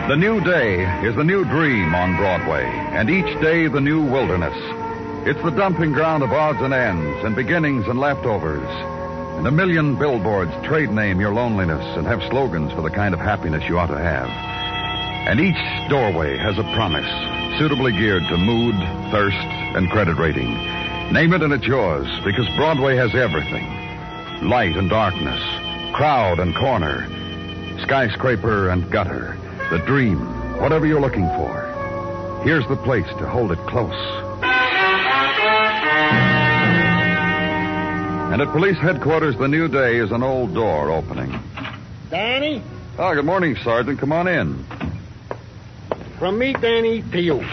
The 0.10 0.18
new 0.18 0.42
day 0.42 0.84
is 1.08 1.16
the 1.16 1.24
new 1.24 1.46
dream 1.46 1.96
on 1.96 2.18
Broadway, 2.18 2.66
and 2.66 3.10
each 3.10 3.42
day 3.42 3.68
the 3.68 3.80
new 3.80 4.04
wilderness. 4.04 4.54
It's 5.25 5.42
the 5.42 5.52
dumping 5.52 5.94
ground 5.94 6.24
of 6.24 6.34
odds 6.34 6.60
and 6.62 6.74
ends, 6.74 7.24
and 7.24 7.34
beginnings 7.34 7.88
and 7.88 7.98
leftovers. 7.98 8.68
And 9.38 9.48
a 9.48 9.52
million 9.52 9.98
billboards 9.98 10.52
trade 10.68 10.92
name 10.92 11.22
your 11.22 11.34
loneliness 11.34 11.86
and 11.98 12.06
have 12.06 12.22
slogans 12.30 12.74
for 12.74 12.82
the 12.82 12.90
kind 12.90 13.13
of 13.13 13.22
happiness 13.22 13.63
you 13.70 13.80
ought 13.80 13.88
to 13.88 13.98
have. 13.98 14.53
And 15.25 15.39
each 15.39 15.89
doorway 15.89 16.38
has 16.38 16.58
a 16.58 16.63
promise, 16.75 17.08
suitably 17.58 17.92
geared 17.94 18.24
to 18.27 18.38
mood, 18.38 18.75
thirst, 19.12 19.38
and 19.75 19.89
credit 19.89 20.18
rating. 20.18 20.53
Name 21.13 21.34
it 21.34 21.42
and 21.42 21.53
it's 21.53 21.65
yours, 21.65 22.08
because 22.25 22.48
Broadway 22.56 22.96
has 22.98 23.13
everything 23.15 23.65
light 24.48 24.75
and 24.75 24.89
darkness, 24.89 25.39
crowd 25.94 26.39
and 26.39 26.53
corner, 26.56 27.08
skyscraper 27.84 28.70
and 28.70 28.92
gutter, 28.92 29.38
the 29.72 29.77
dream, 29.80 30.20
whatever 30.60 30.86
you're 30.86 31.00
looking 31.00 31.27
for. 31.30 32.42
Here's 32.44 32.68
the 32.68 32.75
place 32.75 33.08
to 33.20 33.25
hold 33.30 33.53
it 33.53 33.60
close. 33.60 33.96
And 38.34 38.42
at 38.42 38.51
police 38.51 38.77
headquarters, 38.80 39.38
the 39.38 39.48
new 39.48 39.68
day 39.70 39.98
is 39.98 40.12
an 40.12 40.24
old 40.24 40.53
door 40.53 40.92
opening. 40.92 41.39
Danny, 42.10 42.62
Oh, 42.96 43.15
good 43.15 43.25
morning, 43.25 43.56
Sergeant. 43.63 43.98
Come 44.00 44.12
on 44.12 44.27
in. 44.27 44.63
From 46.24 46.39
me, 46.39 46.53
Danny, 46.53 47.01
to 47.12 47.20
you. 47.22 47.44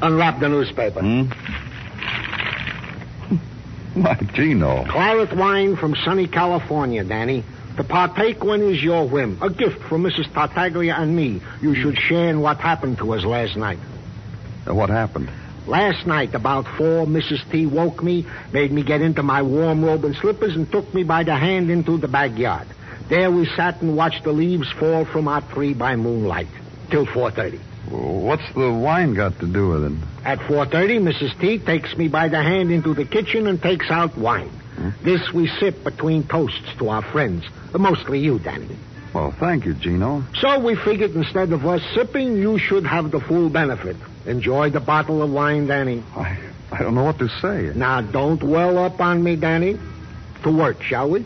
Unwrap 0.00 0.40
the 0.40 0.48
newspaper. 0.48 1.00
Hmm? 1.02 1.24
Why, 4.00 4.14
Gino. 4.32 4.86
Claret 4.88 5.36
wine 5.36 5.76
from 5.76 5.94
sunny 6.02 6.26
California, 6.26 7.04
Danny. 7.04 7.44
To 7.76 7.84
partake 7.84 8.42
when 8.42 8.62
is 8.62 8.82
your 8.82 9.06
whim. 9.06 9.36
A 9.42 9.50
gift 9.50 9.78
from 9.90 10.04
Mrs. 10.04 10.32
Tartaglia 10.32 10.94
and 10.94 11.14
me. 11.14 11.42
You 11.60 11.74
should 11.74 11.98
share 11.98 12.30
in 12.30 12.40
what 12.40 12.56
happened 12.56 12.96
to 12.96 13.12
us 13.12 13.26
last 13.26 13.58
night. 13.58 13.78
Uh, 14.66 14.74
What 14.74 14.88
happened? 14.88 15.28
Last 15.66 16.06
night, 16.06 16.34
about 16.34 16.64
four, 16.78 17.04
Mrs. 17.04 17.42
T 17.52 17.66
woke 17.66 18.02
me, 18.02 18.24
made 18.54 18.72
me 18.72 18.82
get 18.82 19.02
into 19.02 19.22
my 19.22 19.42
warm 19.42 19.84
robe 19.84 20.06
and 20.06 20.16
slippers, 20.16 20.56
and 20.56 20.72
took 20.72 20.94
me 20.94 21.02
by 21.02 21.24
the 21.24 21.36
hand 21.36 21.70
into 21.70 21.98
the 21.98 22.08
backyard. 22.08 22.66
There 23.10 23.30
we 23.30 23.44
sat 23.54 23.82
and 23.82 23.98
watched 23.98 24.24
the 24.24 24.32
leaves 24.32 24.72
fall 24.78 25.04
from 25.04 25.28
our 25.28 25.42
tree 25.52 25.74
by 25.74 25.96
moonlight 25.96 26.48
till 26.90 27.06
4.30. 27.06 27.58
What's 27.90 28.52
the 28.54 28.70
wine 28.72 29.14
got 29.14 29.38
to 29.40 29.46
do 29.46 29.68
with 29.70 29.84
it? 29.84 29.98
At 30.24 30.38
4.30, 30.40 31.00
Mrs. 31.00 31.38
T 31.40 31.58
takes 31.58 31.96
me 31.96 32.08
by 32.08 32.28
the 32.28 32.42
hand 32.42 32.70
into 32.70 32.94
the 32.94 33.04
kitchen 33.04 33.46
and 33.46 33.60
takes 33.60 33.90
out 33.90 34.16
wine. 34.16 34.48
Hmm? 34.76 34.90
This 35.02 35.32
we 35.32 35.48
sip 35.48 35.82
between 35.82 36.24
toasts 36.24 36.68
to 36.78 36.88
our 36.88 37.02
friends, 37.02 37.44
mostly 37.72 38.20
you, 38.20 38.38
Danny. 38.38 38.76
Well, 39.12 39.32
thank 39.32 39.66
you, 39.66 39.74
Gino. 39.74 40.24
So 40.40 40.60
we 40.60 40.76
figured 40.76 41.16
instead 41.16 41.52
of 41.52 41.66
us 41.66 41.82
sipping, 41.94 42.36
you 42.36 42.58
should 42.58 42.86
have 42.86 43.10
the 43.10 43.20
full 43.20 43.48
benefit. 43.48 43.96
Enjoy 44.26 44.70
the 44.70 44.80
bottle 44.80 45.22
of 45.22 45.32
wine, 45.32 45.66
Danny. 45.66 46.04
I, 46.14 46.38
I 46.70 46.78
don't 46.78 46.94
know 46.94 47.04
what 47.04 47.18
to 47.18 47.28
say. 47.40 47.72
Now, 47.74 48.02
don't 48.02 48.42
well 48.42 48.78
up 48.78 49.00
on 49.00 49.24
me, 49.24 49.34
Danny. 49.34 49.78
To 50.44 50.56
work, 50.56 50.82
shall 50.82 51.10
we? 51.10 51.24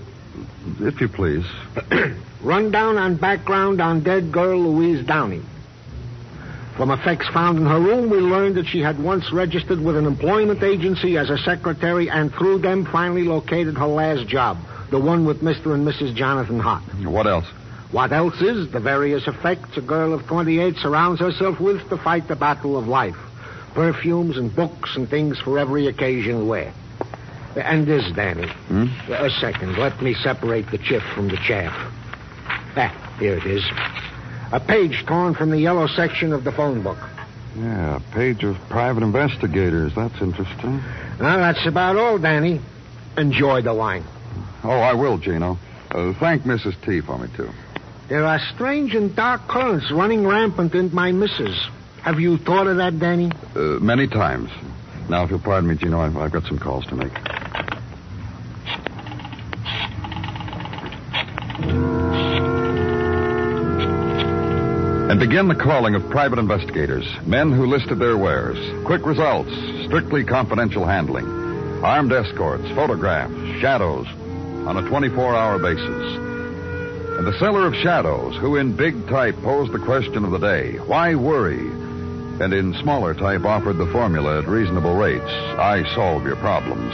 If 0.81 1.01
you 1.01 1.09
please. 1.09 1.45
Run 2.41 2.71
down 2.71 2.97
on 2.97 3.17
background 3.17 3.81
on 3.81 4.03
dead 4.03 4.33
girl 4.33 4.59
Louise 4.61 5.05
Downey. 5.07 5.43
From 6.77 6.91
effects 6.91 7.29
found 7.29 7.59
in 7.59 7.67
her 7.67 7.79
room, 7.79 8.11
we 8.11 8.19
learned 8.19 8.57
that 8.57 8.67
she 8.67 8.81
had 8.81 8.99
once 8.99 9.33
registered 9.33 9.81
with 9.81 9.97
an 9.97 10.07
employment 10.07 10.63
agency 10.63 11.17
as 11.17 11.31
a 11.31 11.39
secretary 11.39 12.11
and 12.11 12.33
through 12.35 12.59
them 12.59 12.85
finally 12.85 13.23
located 13.23 13.79
her 13.79 13.87
last 13.87 14.27
job, 14.27 14.59
the 14.91 14.99
one 14.99 15.25
with 15.25 15.41
Mr. 15.41 15.73
and 15.73 15.87
Mrs. 15.87 16.15
Jonathan 16.17 16.59
Hart. 16.59 16.83
What 17.05 17.29
else? 17.29 17.47
What 17.93 18.13
else 18.13 18.41
is 18.41 18.73
the 18.73 18.81
various 18.81 19.29
effects 19.29 19.77
a 19.77 19.81
girl 19.81 20.13
of 20.13 20.27
28 20.27 20.75
surrounds 20.79 21.21
herself 21.21 21.61
with 21.61 21.89
to 21.91 21.97
fight 21.97 22.27
the 22.27 22.35
battle 22.35 22.77
of 22.77 22.89
life? 22.89 23.17
Perfumes 23.75 24.37
and 24.37 24.55
books 24.55 24.97
and 24.97 25.09
things 25.09 25.39
for 25.39 25.61
every 25.61 25.87
occasion 25.87 26.37
and 26.37 26.49
wear. 26.49 26.73
And 27.55 27.87
this, 27.87 28.11
Danny. 28.17 28.49
Hmm? 28.49 28.87
A 29.11 29.31
second. 29.31 29.79
Let 29.79 30.03
me 30.03 30.15
separate 30.15 30.69
the 30.73 30.79
chip 30.79 31.03
from 31.15 31.29
the 31.29 31.37
chaff. 31.37 31.73
Ah, 32.77 33.17
here 33.21 33.37
it 33.37 33.47
is. 33.47 33.63
A 34.53 34.61
page 34.61 35.05
torn 35.07 35.35
from 35.35 35.51
the 35.51 35.59
yellow 35.59 35.87
section 35.87 36.33
of 36.33 36.45
the 36.45 36.53
phone 36.53 36.83
book. 36.83 36.99
Yeah, 37.57 37.97
a 37.97 38.15
page 38.15 38.43
of 38.45 38.57
private 38.69 39.03
investigators. 39.03 39.93
That's 39.95 40.21
interesting. 40.21 40.83
Well, 41.21 41.39
that's 41.39 41.67
about 41.67 41.97
all, 41.97 42.19
Danny. 42.19 42.61
Enjoy 43.17 43.63
the 43.63 43.75
wine. 43.75 44.05
Oh, 44.65 44.71
I 44.71 44.95
will, 44.95 45.19
Gino. 45.19 45.59
Uh, 45.91 46.13
thank 46.19 46.43
Mrs. 46.43 46.75
T 46.85 47.01
for 47.01 47.19
me, 47.19 47.29
too. 47.37 47.51
There 48.09 48.25
are 48.25 48.41
strange 48.55 48.95
and 48.95 49.15
dark 49.15 49.47
currents 49.49 49.91
running 49.91 50.27
rampant 50.27 50.75
in 50.75 50.93
my 50.95 51.13
missus. 51.13 51.57
Have 52.03 52.21
you 52.21 52.39
thought 52.39 52.67
of 52.67 52.77
that, 52.79 52.99
Danny? 52.99 53.31
Uh, 53.55 53.79
many 53.81 54.09
times. 54.09 54.51
Now, 55.09 55.25
if 55.25 55.31
you'll 55.31 55.39
pardon 55.39 55.71
me, 55.71 55.77
Gino, 55.77 56.01
I've, 56.01 56.17
I've 56.17 56.33
got 56.33 56.45
some 56.45 56.59
calls 56.59 56.85
to 56.87 56.97
make. 56.97 57.13
And 65.15 65.21
begin 65.21 65.47
the 65.47 65.55
calling 65.55 65.95
of 65.95 66.11
private 66.11 66.41
investigators, 66.41 67.07
men 67.25 67.53
who 67.53 67.67
listed 67.67 68.01
their 68.01 68.17
wares. 68.17 68.59
Quick 68.85 69.07
results, 69.07 69.53
strictly 69.85 70.25
confidential 70.25 70.85
handling, 70.85 71.25
armed 71.85 72.13
escorts, 72.13 72.69
photographs, 72.71 73.33
shadows 73.61 74.09
on 74.67 74.77
a 74.77 74.89
24 74.89 75.37
hour 75.37 75.61
basis. 75.61 76.17
And 77.17 77.25
the 77.29 77.39
seller 77.39 77.65
of 77.65 77.77
shadows, 77.77 78.35
who 78.39 78.57
in 78.57 78.75
big 78.75 79.07
type 79.07 79.37
posed 79.43 79.71
the 79.71 79.79
question 79.79 80.25
of 80.25 80.33
the 80.33 80.39
day 80.39 80.79
why 80.79 81.15
worry? 81.15 81.61
And 82.43 82.53
in 82.53 82.75
smaller 82.83 83.15
type 83.15 83.45
offered 83.45 83.79
the 83.79 83.93
formula 83.93 84.41
at 84.41 84.49
reasonable 84.49 84.97
rates 84.97 85.23
I 85.23 85.85
solve 85.95 86.25
your 86.25 86.35
problems. 86.35 86.93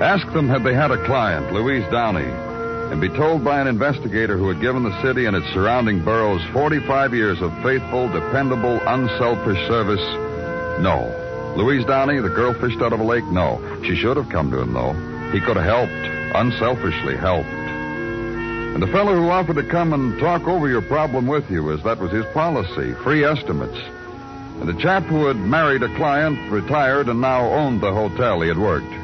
Ask 0.00 0.26
them 0.32 0.48
had 0.48 0.64
they 0.64 0.72
had 0.72 0.92
a 0.92 1.04
client, 1.04 1.52
Louise 1.52 1.84
Downey, 1.90 2.53
and 2.90 3.00
be 3.00 3.08
told 3.08 3.44
by 3.44 3.60
an 3.60 3.66
investigator 3.66 4.36
who 4.36 4.48
had 4.48 4.60
given 4.60 4.82
the 4.82 5.02
city 5.02 5.26
and 5.26 5.36
its 5.36 5.46
surrounding 5.52 6.04
boroughs 6.04 6.42
45 6.52 7.14
years 7.14 7.40
of 7.40 7.52
faithful, 7.62 8.08
dependable, 8.08 8.80
unselfish 8.86 9.58
service. 9.66 10.04
No. 10.80 11.54
Louise 11.56 11.84
Downey, 11.86 12.20
the 12.20 12.28
girl 12.28 12.52
fished 12.54 12.80
out 12.82 12.92
of 12.92 13.00
a 13.00 13.04
lake? 13.04 13.24
No. 13.24 13.60
She 13.84 13.96
should 13.96 14.16
have 14.16 14.28
come 14.28 14.50
to 14.50 14.60
him, 14.60 14.72
though. 14.72 14.92
He 15.32 15.40
could 15.40 15.56
have 15.56 15.64
helped, 15.64 15.92
unselfishly 16.36 17.16
helped. 17.16 17.48
And 17.48 18.82
the 18.82 18.88
fellow 18.88 19.14
who 19.14 19.30
offered 19.30 19.56
to 19.56 19.62
come 19.62 19.92
and 19.92 20.18
talk 20.18 20.48
over 20.48 20.68
your 20.68 20.82
problem 20.82 21.26
with 21.26 21.48
you, 21.50 21.72
as 21.72 21.82
that 21.84 22.00
was 22.00 22.10
his 22.10 22.26
policy, 22.34 22.92
free 23.04 23.24
estimates. 23.24 23.78
And 24.60 24.68
the 24.68 24.80
chap 24.82 25.04
who 25.04 25.26
had 25.26 25.36
married 25.36 25.82
a 25.82 25.94
client, 25.96 26.50
retired, 26.50 27.08
and 27.08 27.20
now 27.20 27.50
owned 27.50 27.80
the 27.80 27.92
hotel 27.92 28.40
he 28.40 28.48
had 28.48 28.58
worked. 28.58 29.03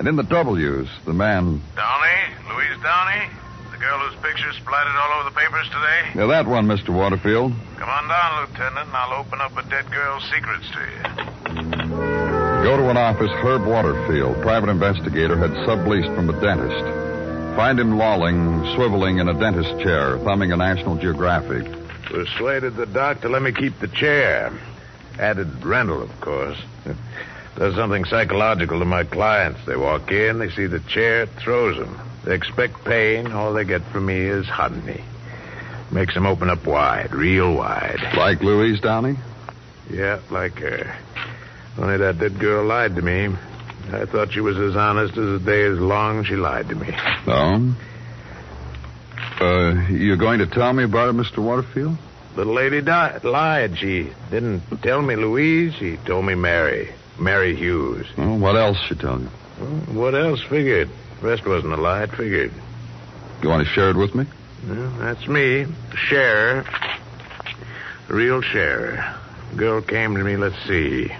And 0.00 0.08
in 0.08 0.16
the 0.16 0.22
W's, 0.22 0.88
the 1.04 1.12
man. 1.12 1.60
Downey? 1.76 2.34
Louise 2.48 2.82
Downey? 2.82 3.28
The 3.70 3.76
girl 3.76 3.98
whose 3.98 4.18
picture 4.22 4.50
splattered 4.54 4.96
all 4.96 5.20
over 5.20 5.28
the 5.28 5.36
papers 5.36 5.68
today? 5.68 6.18
Yeah, 6.18 6.26
that 6.28 6.46
one, 6.46 6.64
Mr. 6.64 6.88
Waterfield. 6.88 7.52
Come 7.76 7.88
on 7.90 8.08
down, 8.08 8.48
Lieutenant, 8.48 8.86
and 8.86 8.96
I'll 8.96 9.20
open 9.20 9.42
up 9.42 9.54
a 9.58 9.62
dead 9.68 9.90
girl's 9.90 10.24
secrets 10.32 10.64
to 10.72 10.80
you. 10.80 11.02
Go 12.64 12.78
to 12.78 12.88
an 12.88 12.96
office 12.96 13.28
Herb 13.44 13.66
Waterfield, 13.66 14.40
private 14.40 14.70
investigator, 14.70 15.36
had 15.36 15.50
subleased 15.68 16.14
from 16.14 16.30
a 16.30 16.40
dentist. 16.40 16.82
Find 17.54 17.78
him 17.78 17.98
lolling, 17.98 18.38
swiveling 18.72 19.20
in 19.20 19.28
a 19.28 19.38
dentist 19.38 19.84
chair, 19.84 20.16
thumbing 20.20 20.50
a 20.50 20.56
National 20.56 20.96
Geographic. 20.96 21.70
Persuaded 22.04 22.74
the 22.76 22.86
doc 22.86 23.20
to 23.20 23.28
let 23.28 23.42
me 23.42 23.52
keep 23.52 23.78
the 23.80 23.88
chair. 23.88 24.50
Added 25.18 25.62
rental, 25.62 26.00
of 26.00 26.20
course. 26.22 26.56
Does 27.56 27.74
something 27.74 28.04
psychological 28.04 28.78
to 28.78 28.84
my 28.84 29.04
clients. 29.04 29.60
They 29.66 29.76
walk 29.76 30.10
in, 30.12 30.38
they 30.38 30.50
see 30.50 30.66
the 30.66 30.80
chair, 30.80 31.22
it 31.22 31.30
throws 31.30 31.78
them. 31.78 31.98
They 32.24 32.34
expect 32.34 32.84
pain. 32.84 33.32
All 33.32 33.52
they 33.52 33.64
get 33.64 33.82
from 33.86 34.06
me 34.06 34.18
is 34.20 34.46
honey. 34.46 35.02
Makes 35.90 36.14
them 36.14 36.26
open 36.26 36.48
up 36.48 36.66
wide, 36.66 37.12
real 37.12 37.54
wide. 37.54 37.98
Like 38.16 38.42
Louise 38.42 38.80
Downey? 38.80 39.16
Yeah, 39.90 40.20
like 40.30 40.58
her. 40.58 40.96
Only 41.76 41.96
that 41.96 42.18
dead 42.18 42.38
girl 42.38 42.64
lied 42.64 42.94
to 42.96 43.02
me. 43.02 43.34
I 43.92 44.04
thought 44.04 44.32
she 44.32 44.40
was 44.40 44.56
as 44.56 44.76
honest 44.76 45.16
as 45.16 45.40
the 45.40 45.44
day 45.44 45.62
is 45.62 45.78
long. 45.78 46.24
She 46.24 46.36
lied 46.36 46.68
to 46.68 46.74
me. 46.76 46.94
No. 47.26 47.74
Uh, 49.40 49.88
you're 49.88 50.16
going 50.16 50.38
to 50.40 50.46
tell 50.46 50.72
me 50.72 50.84
about 50.84 51.08
it, 51.08 51.16
Mr. 51.16 51.38
Waterfield? 51.38 51.96
The 52.36 52.44
lady 52.44 52.82
died, 52.82 53.24
lied. 53.24 53.78
She 53.78 54.12
didn't 54.30 54.62
tell 54.82 55.02
me 55.02 55.16
Louise. 55.16 55.74
She 55.74 55.96
told 55.96 56.26
me 56.26 56.34
Mary. 56.34 56.92
Mary 57.20 57.54
Hughes. 57.54 58.06
Well, 58.16 58.38
what 58.38 58.56
else 58.56 58.78
she 58.88 58.94
tell 58.94 59.20
you? 59.20 59.28
Well, 59.60 59.70
what 60.02 60.14
else 60.14 60.42
figured? 60.42 60.88
Rest 61.20 61.46
wasn't 61.46 61.74
a 61.74 61.76
lie. 61.76 62.04
It 62.04 62.10
figured. 62.10 62.52
You 63.42 63.48
want 63.48 63.66
to 63.66 63.72
share 63.72 63.90
it 63.90 63.96
with 63.96 64.14
me? 64.14 64.26
Well, 64.66 64.90
that's 64.98 65.26
me. 65.28 65.66
Share. 65.94 66.64
Real 68.08 68.40
share. 68.42 69.16
Girl 69.56 69.82
came 69.82 70.16
to 70.16 70.24
me, 70.24 70.36
let's 70.36 70.56
see. 70.66 71.10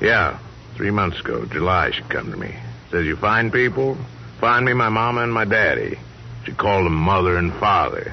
Yeah, 0.00 0.38
three 0.76 0.90
months 0.90 1.20
ago, 1.20 1.44
July, 1.44 1.90
she 1.90 2.02
come 2.02 2.30
to 2.30 2.36
me. 2.36 2.54
Says, 2.90 3.04
you 3.04 3.16
find 3.16 3.52
people? 3.52 3.96
Find 4.40 4.64
me 4.64 4.72
my 4.72 4.88
mama 4.88 5.22
and 5.22 5.32
my 5.32 5.44
daddy. 5.44 5.98
She 6.44 6.52
called 6.52 6.86
them 6.86 6.94
mother 6.94 7.36
and 7.36 7.52
father. 7.54 8.12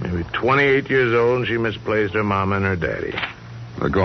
Maybe 0.00 0.24
28 0.32 0.88
years 0.90 1.14
old, 1.14 1.40
and 1.40 1.48
she 1.48 1.56
misplaced 1.58 2.14
her 2.14 2.22
mama 2.22 2.56
and 2.56 2.64
her 2.64 2.76
daddy. 2.76 3.14
Uh, 3.80 3.88
go 3.88 4.02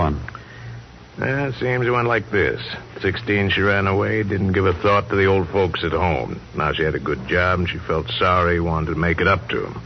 it 1.20 1.54
seems 1.54 1.86
it 1.86 1.90
went 1.90 2.08
like 2.08 2.30
this. 2.30 2.60
16, 3.00 3.50
she 3.50 3.60
ran 3.60 3.86
away, 3.86 4.22
didn't 4.22 4.52
give 4.52 4.66
a 4.66 4.72
thought 4.72 5.08
to 5.08 5.16
the 5.16 5.26
old 5.26 5.48
folks 5.48 5.82
at 5.82 5.92
home. 5.92 6.40
Now 6.54 6.72
she 6.72 6.82
had 6.82 6.94
a 6.94 7.00
good 7.00 7.26
job, 7.28 7.60
and 7.60 7.68
she 7.68 7.78
felt 7.78 8.08
sorry, 8.10 8.60
wanted 8.60 8.94
to 8.94 8.98
make 8.98 9.20
it 9.20 9.26
up 9.26 9.48
to 9.48 9.60
them. 9.60 9.82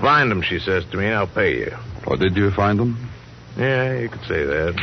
Find 0.00 0.30
them, 0.30 0.42
she 0.42 0.58
says 0.58 0.84
to 0.86 0.96
me, 0.96 1.06
and 1.06 1.14
I'll 1.14 1.26
pay 1.26 1.58
you. 1.58 1.76
Oh, 2.06 2.16
did 2.16 2.36
you 2.36 2.50
find 2.50 2.78
them? 2.78 3.08
Yeah, 3.56 3.98
you 3.98 4.08
could 4.08 4.24
say 4.24 4.44
that. 4.44 4.74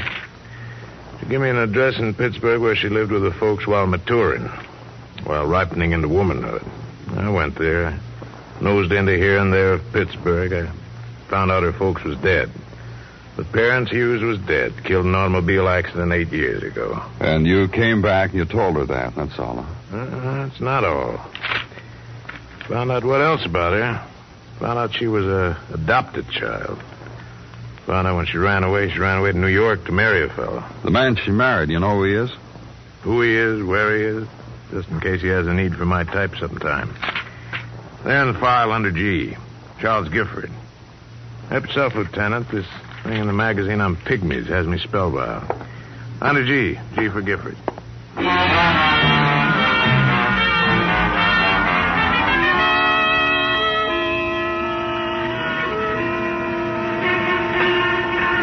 She 1.19 1.25
gave 1.25 1.41
me 1.41 1.49
an 1.49 1.58
address 1.58 1.97
in 1.97 2.13
Pittsburgh 2.13 2.62
where 2.62 2.75
she 2.75 2.89
lived 2.89 3.12
with 3.12 3.23
the 3.23 3.34
folks 3.34 3.67
while 3.67 3.88
maturing, 3.88 4.49
while 5.23 5.45
ripening 5.45 5.91
into 5.91 6.08
womanhood. 6.08 6.63
I 7.15 7.29
went 7.29 7.55
there, 7.55 7.99
nosed 8.62 8.91
into 8.91 9.17
here 9.17 9.39
and 9.39 9.51
there 9.51 9.73
of 9.73 9.91
Pittsburgh. 9.91 10.53
I 10.53 10.71
found 11.29 11.51
out 11.51 11.63
her 11.63 11.73
folks 11.73 12.03
was 12.03 12.17
dead. 12.17 12.49
The 13.39 13.45
parents 13.45 13.89
Hughes 13.89 14.21
was 14.21 14.38
dead, 14.39 14.73
killed 14.84 15.06
in 15.06 15.13
an 15.13 15.15
automobile 15.15 15.69
accident 15.69 16.12
eight 16.12 16.28
years 16.28 16.62
ago. 16.62 17.02
And 17.21 17.47
you 17.47 17.69
came 17.69 18.02
back 18.02 18.32
and 18.32 18.39
you 18.39 18.43
told 18.43 18.75
her 18.75 18.86
that. 18.88 19.15
That's 19.15 19.39
all. 19.39 19.65
Uh, 19.93 20.45
that's 20.45 20.60
not 20.60 20.84
all. 20.84 21.15
Found 22.67 22.91
out 22.91 23.06
what 23.06 23.21
else 23.21 23.45
about 23.45 23.71
her. 23.71 24.06
Found 24.60 24.78
out 24.78 24.93
she 24.93 25.08
was 25.08 25.25
a 25.25 25.58
adopted 25.73 26.30
child. 26.32 26.84
Found 27.86 28.08
out 28.08 28.17
when 28.17 28.25
she 28.25 28.38
ran 28.38 28.65
away, 28.65 28.91
she 28.91 28.99
ran 28.99 29.19
away 29.19 29.32
to 29.32 29.38
New 29.38 29.47
York 29.47 29.86
to 29.86 29.93
marry 29.93 30.25
a 30.25 30.30
fellow. 30.34 30.62
The 30.84 30.91
man 30.91 31.15
she 31.15 31.32
married, 31.32 31.69
you 31.69 31.80
know 31.80 31.95
who 31.95 32.04
he 32.04 32.15
is? 32.15 32.32
Who 33.04 33.21
he 33.21 33.38
is, 33.38 33.63
where 33.63 33.95
he 33.95 34.04
is, 34.04 34.28
just 34.69 34.89
in 34.89 34.99
case 34.99 35.21
he 35.21 35.30
has 35.30 35.47
a 35.47 35.54
need 35.54 35.75
for 35.75 35.86
my 35.86 36.04
type 36.04 36.36
sometime. 36.36 36.93
There 38.04 38.21
in 38.21 38.34
the 38.34 38.38
file 38.38 38.73
under 38.73 38.91
G, 38.91 39.38
Charles 39.80 40.10
Gifford. 40.10 40.52
Help 41.47 41.67
yourself, 41.67 41.95
Lieutenant. 41.95 42.52
This 42.52 42.67
thing 43.10 43.22
in 43.22 43.28
the 43.28 43.34
magazine 43.34 43.82
on 43.82 43.95
pygmies 43.95 44.45
has 44.48 44.67
me 44.67 44.78
spellbound. 44.78 45.52
Under 46.22 46.45
G, 46.45 46.80
G 46.95 47.10
for 47.10 47.22
Gifford. 47.22 47.58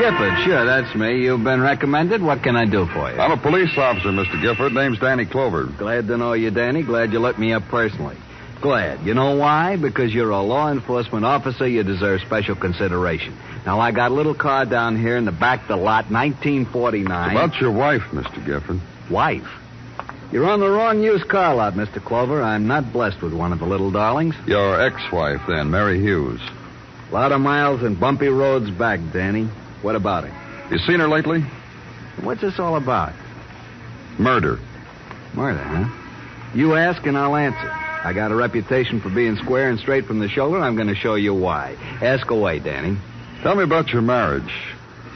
Gifford, 0.00 0.38
sure, 0.44 0.64
that's 0.64 0.94
me. 0.94 1.22
You've 1.22 1.44
been 1.44 1.61
recommended. 1.61 2.22
What 2.22 2.42
can 2.42 2.57
I 2.57 2.64
do 2.64 2.87
for 2.87 3.11
you? 3.11 3.18
I'm 3.18 3.33
a 3.33 3.40
police 3.40 3.70
officer, 3.76 4.09
Mr. 4.09 4.40
Gifford. 4.42 4.72
Name's 4.72 4.98
Danny 4.98 5.26
Clover. 5.26 5.66
Glad 5.79 6.07
to 6.09 6.16
know 6.16 6.33
you, 6.33 6.50
Danny. 6.50 6.83
Glad 6.83 7.12
you 7.12 7.18
looked 7.18 7.38
me 7.38 7.52
up 7.52 7.62
personally. 7.68 8.16
Glad. 8.61 9.05
You 9.07 9.14
know 9.14 9.37
why? 9.37 9.76
Because 9.76 10.12
you're 10.12 10.31
a 10.31 10.40
law 10.40 10.70
enforcement 10.70 11.24
officer. 11.24 11.68
You 11.68 11.83
deserve 11.83 12.20
special 12.22 12.57
consideration. 12.57 13.37
Now, 13.66 13.81
I 13.81 13.90
got 13.90 14.12
a 14.12 14.14
little 14.14 14.35
car 14.35 14.64
down 14.64 14.96
here 14.96 15.16
in 15.16 15.24
the 15.24 15.33
back 15.33 15.62
of 15.62 15.68
the 15.68 15.76
lot, 15.76 16.09
1949. 16.09 17.37
About 17.37 17.61
your 17.61 17.72
wife, 17.72 18.02
Mr. 18.12 18.46
Gifford. 18.46 18.81
Wife? 19.11 19.48
You're 20.31 20.48
on 20.48 20.61
the 20.61 20.70
wrong 20.70 21.02
used 21.02 21.29
car 21.29 21.52
lot, 21.52 21.74
Mr. 21.74 22.02
Clover. 22.02 22.40
I'm 22.40 22.68
not 22.68 22.92
blessed 22.92 23.20
with 23.22 23.33
one 23.33 23.52
of 23.52 23.59
the 23.59 23.66
little 23.66 23.90
darlings. 23.90 24.37
Your 24.46 24.81
ex-wife, 24.81 25.40
then, 25.48 25.72
Mary 25.72 26.00
Hughes. 26.00 26.40
A 27.11 27.12
lot 27.14 27.33
of 27.33 27.40
miles 27.40 27.83
and 27.83 27.98
bumpy 27.98 28.29
roads 28.29 28.70
back, 28.70 29.00
Danny. 29.12 29.46
What 29.83 29.96
about 29.96 30.22
it? 30.22 30.33
You 30.70 30.79
seen 30.79 31.00
her 31.00 31.09
lately? 31.09 31.40
What's 32.22 32.42
this 32.42 32.61
all 32.61 32.76
about? 32.76 33.14
Murder. 34.16 34.61
Murder, 35.35 35.62
huh? 35.62 36.52
You 36.55 36.76
ask 36.76 37.05
and 37.05 37.18
I'll 37.18 37.35
answer. 37.35 37.68
I 37.68 38.12
got 38.12 38.31
a 38.31 38.37
reputation 38.37 39.00
for 39.00 39.11
being 39.11 39.35
square 39.37 39.70
and 39.70 39.81
straight 39.81 40.07
from 40.07 40.20
the 40.20 40.29
shoulder. 40.29 40.61
I'm 40.61 40.76
going 40.76 40.87
to 40.88 40.94
show 40.94 41.16
you 41.16 41.35
why. 41.35 41.76
Ask 42.00 42.31
away, 42.31 42.61
Danny. 42.61 42.96
Tell 43.46 43.54
me 43.54 43.62
about 43.62 43.90
your 43.90 44.02
marriage. 44.02 44.52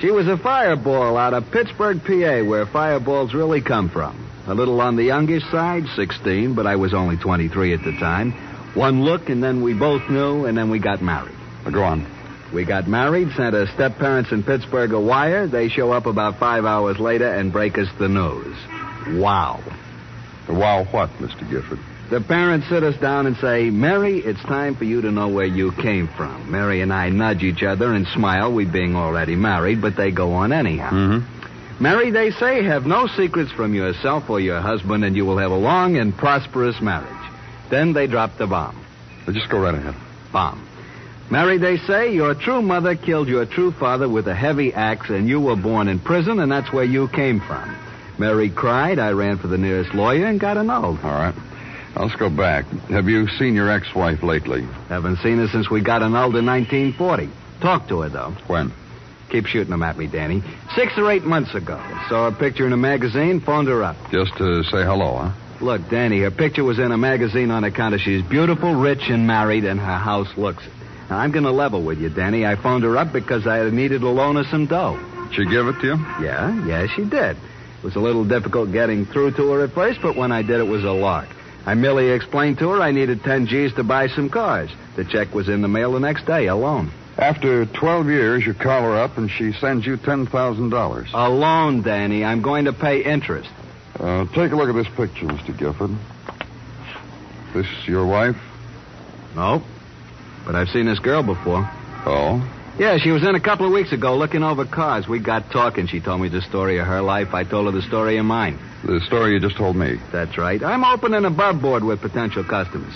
She 0.01 0.12
was 0.12 0.29
a 0.29 0.37
fireball 0.37 1.16
out 1.16 1.35
of 1.35 1.51
Pittsburgh, 1.51 2.01
PA, 2.01 2.49
where 2.49 2.64
fireballs 2.64 3.35
really 3.35 3.61
come 3.61 3.88
from. 3.90 4.25
A 4.47 4.55
little 4.55 4.81
on 4.81 4.95
the 4.95 5.03
youngish 5.03 5.43
side, 5.51 5.83
16, 5.97 6.55
but 6.55 6.64
I 6.64 6.77
was 6.77 6.95
only 6.95 7.16
23 7.16 7.75
at 7.75 7.83
the 7.83 7.90
time. 7.99 8.31
One 8.77 9.03
look, 9.03 9.31
and 9.31 9.43
then 9.43 9.64
we 9.64 9.75
both 9.75 10.09
knew, 10.09 10.45
and 10.45 10.57
then 10.57 10.71
we 10.71 10.79
got 10.79 11.03
married. 11.03 11.35
Now, 11.64 11.71
go 11.73 11.83
on. 11.83 12.07
We 12.55 12.64
got 12.64 12.87
married, 12.87 13.33
sent 13.37 13.55
her 13.55 13.66
step 13.75 13.99
parents 13.99 14.31
in 14.31 14.45
Pittsburgh 14.45 14.93
a 14.93 15.01
wire. 15.01 15.49
They 15.49 15.69
show 15.69 15.90
up 15.90 16.07
about 16.07 16.38
five 16.38 16.64
hours 16.64 17.01
later 17.01 17.35
and 17.35 17.53
break 17.53 17.79
us 17.79 17.88
the 17.99 18.09
news. 18.09 18.57
Wow. 19.21 19.61
Wow, 20.49 20.85
what, 20.93 21.11
Mr. 21.19 21.51
Gifford? 21.51 21.81
The 22.11 22.20
parents 22.20 22.68
sit 22.68 22.83
us 22.83 22.96
down 22.96 23.27
and 23.27 23.37
say, 23.37 23.70
Mary, 23.70 24.18
it's 24.18 24.42
time 24.42 24.75
for 24.75 24.83
you 24.83 25.01
to 25.03 25.12
know 25.12 25.29
where 25.29 25.46
you 25.46 25.70
came 25.70 26.09
from. 26.09 26.51
Mary 26.51 26.81
and 26.81 26.92
I 26.92 27.09
nudge 27.09 27.44
each 27.44 27.62
other 27.62 27.92
and 27.92 28.05
smile, 28.09 28.53
we 28.53 28.64
being 28.64 28.96
already 28.96 29.37
married, 29.37 29.81
but 29.81 29.96
they 29.96 30.11
go 30.11 30.33
on 30.33 30.53
anyhow. 30.53 30.90
Mm-hmm. 30.90 31.83
Mary, 31.83 32.11
they 32.11 32.33
say, 32.33 32.64
have 32.64 32.85
no 32.85 33.07
secrets 33.07 33.53
from 33.53 33.75
yourself 33.75 34.29
or 34.29 34.40
your 34.40 34.61
husband, 34.61 35.05
and 35.05 35.14
you 35.14 35.25
will 35.25 35.38
have 35.38 35.53
a 35.53 35.57
long 35.57 35.96
and 35.96 36.16
prosperous 36.16 36.81
marriage. 36.81 37.33
Then 37.70 37.92
they 37.92 38.09
drop 38.09 38.37
the 38.38 38.49
bomb. 38.49 38.85
Well, 39.25 39.35
just 39.35 39.49
go 39.49 39.61
right 39.61 39.75
ahead. 39.75 39.94
Bomb. 40.33 40.66
Mary, 41.31 41.59
they 41.59 41.77
say, 41.77 42.12
your 42.12 42.35
true 42.35 42.61
mother 42.61 42.96
killed 42.96 43.29
your 43.29 43.46
true 43.46 43.70
father 43.70 44.09
with 44.09 44.27
a 44.27 44.35
heavy 44.35 44.75
axe, 44.75 45.11
and 45.11 45.29
you 45.29 45.40
were 45.40 45.55
born 45.55 45.87
in 45.87 46.01
prison, 46.01 46.40
and 46.40 46.51
that's 46.51 46.73
where 46.73 46.83
you 46.83 47.07
came 47.07 47.38
from. 47.38 47.77
Mary 48.18 48.51
cried. 48.51 48.99
I 48.99 49.12
ran 49.12 49.38
for 49.38 49.46
the 49.46 49.59
nearest 49.59 49.94
lawyer 49.94 50.27
and 50.27 50.40
got 50.40 50.57
annulled. 50.59 50.99
All 51.05 51.12
right. 51.12 51.35
Let's 51.96 52.14
go 52.16 52.31
back. 52.31 52.64
Have 52.88 53.09
you 53.09 53.29
seen 53.29 53.55
your 53.55 53.70
ex-wife 53.70 54.22
lately? 54.22 54.62
Haven't 54.88 55.16
seen 55.18 55.38
her 55.38 55.48
since 55.48 55.70
we 55.70 55.81
got 55.81 56.03
annulled 56.03 56.37
in 56.37 56.46
1940. 56.46 57.29
Talked 57.61 57.88
to 57.88 58.00
her, 58.00 58.09
though. 58.09 58.31
When? 58.46 58.72
Keep 59.31 59.46
shooting 59.46 59.70
them 59.70 59.83
at 59.83 59.96
me, 59.96 60.07
Danny. 60.07 60.42
Six 60.74 60.92
or 60.96 61.11
eight 61.11 61.24
months 61.24 61.55
ago. 61.55 61.81
Saw 62.09 62.29
a 62.29 62.33
picture 62.33 62.66
in 62.66 62.72
a 62.72 62.76
magazine, 62.76 63.40
phoned 63.40 63.68
her 63.68 63.83
up. 63.83 63.96
Just 64.11 64.37
to 64.38 64.62
say 64.64 64.83
hello, 64.83 65.16
huh? 65.16 65.33
Look, 65.61 65.88
Danny, 65.90 66.20
her 66.20 66.31
picture 66.31 66.64
was 66.64 66.79
in 66.79 66.90
a 66.90 66.96
magazine 66.96 67.50
on 67.50 67.64
account 67.64 67.94
of 67.94 68.00
she's 68.00 68.22
beautiful, 68.22 68.74
rich, 68.74 69.11
and 69.11 69.26
married, 69.26 69.64
and 69.64 69.79
her 69.79 69.98
house 69.98 70.29
looks. 70.37 70.64
Now, 71.11 71.18
I'm 71.18 71.33
going 71.33 71.44
to 71.44 71.50
level 71.50 71.83
with 71.83 72.00
you, 72.00 72.09
Danny. 72.09 72.46
I 72.46 72.57
phoned 72.57 72.85
her 72.85 72.96
up 72.96 73.12
because 73.12 73.46
I 73.46 73.68
needed 73.68 74.03
a 74.03 74.09
loan 74.09 74.37
of 74.37 74.46
some 74.46 74.66
dough. 74.66 74.98
She 75.33 75.44
give 75.44 75.66
it 75.66 75.81
to 75.81 75.87
you? 75.87 75.96
Yeah, 76.24 76.66
yeah, 76.66 76.87
she 76.87 77.05
did. 77.05 77.37
It 77.37 77.85
was 77.85 77.96
a 77.96 78.00
little 78.00 78.24
difficult 78.24 78.72
getting 78.72 79.07
through 79.07 79.33
to 79.33 79.50
her 79.53 79.64
at 79.64 79.72
first, 79.72 80.00
but 80.03 80.16
when 80.16 80.33
I 80.33 80.42
did, 80.42 80.61
it 80.61 80.66
was 80.66 80.85
a 80.85 80.92
lark. 80.92 81.29
I 81.66 81.75
merely 81.75 82.11
explained 82.11 82.59
to 82.59 82.70
her 82.70 82.81
I 82.81 82.90
needed 82.90 83.23
10 83.23 83.46
G's 83.46 83.75
to 83.75 83.85
buy 83.85 84.09
some 84.09 84.31
cars. 84.31 84.70
The 84.96 85.05
check 85.05 85.35
was 85.35 85.49
in 85.49 85.62
the 85.62 85.68
mail 85.68 85.92
the 85.92 86.01
next 86.01 86.27
day, 86.27 86.46
a 86.46 86.55
loan. 86.57 86.90
After 87.18 87.66
12 87.66 88.07
years, 88.07 88.46
you 88.46 88.55
call 88.55 88.83
her 88.83 88.96
up 88.96 89.18
and 89.18 89.31
she 89.31 89.53
sends 89.53 89.85
you 89.85 89.96
$10,000. 89.99 91.11
A 91.12 91.29
loan, 91.29 91.83
Danny. 91.83 92.25
I'm 92.25 92.40
going 92.40 92.64
to 92.64 92.73
pay 92.73 93.05
interest. 93.05 93.51
Uh, 93.99 94.25
take 94.35 94.53
a 94.53 94.57
look 94.57 94.70
at 94.70 94.75
this 94.75 94.88
picture, 94.96 95.27
Mr. 95.27 95.57
Gifford. 95.57 95.90
This 97.53 97.66
your 97.87 98.07
wife? 98.07 98.37
No. 99.35 99.62
But 100.46 100.55
I've 100.55 100.68
seen 100.68 100.87
this 100.87 100.99
girl 100.99 101.23
before. 101.23 101.68
Oh? 102.07 102.40
Yeah, 102.79 102.97
she 102.99 103.11
was 103.11 103.23
in 103.23 103.35
a 103.35 103.41
couple 103.41 103.67
of 103.67 103.73
weeks 103.73 103.93
ago 103.93 104.17
looking 104.17 104.43
over 104.43 104.65
cars. 104.65 105.07
We 105.07 105.19
got 105.19 105.51
talking. 105.51 105.87
She 105.87 106.01
told 106.01 106.21
me 106.23 106.29
the 106.29 106.41
story 106.43 106.79
of 106.79 106.87
her 106.87 107.03
life. 107.03 107.35
I 107.35 107.45
told 107.45 107.67
her 107.67 107.79
the 107.79 107.87
story 107.87 108.17
of 108.17 108.25
mine. 108.25 108.59
The 108.85 109.01
story 109.07 109.35
you 109.35 109.41
just 109.41 109.57
told 109.57 109.77
me. 109.77 110.01
That's 110.13 110.39
right. 110.39 110.63
I'm 110.63 110.85
opening 110.85 111.25
a 111.25 111.29
above 111.29 111.61
board 111.61 111.85
with 111.85 112.01
potential 112.01 112.45
customers. 112.45 112.95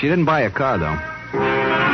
She 0.00 0.08
didn't 0.08 0.24
buy 0.24 0.40
a 0.40 0.50
car, 0.50 0.78
though. 0.78 1.93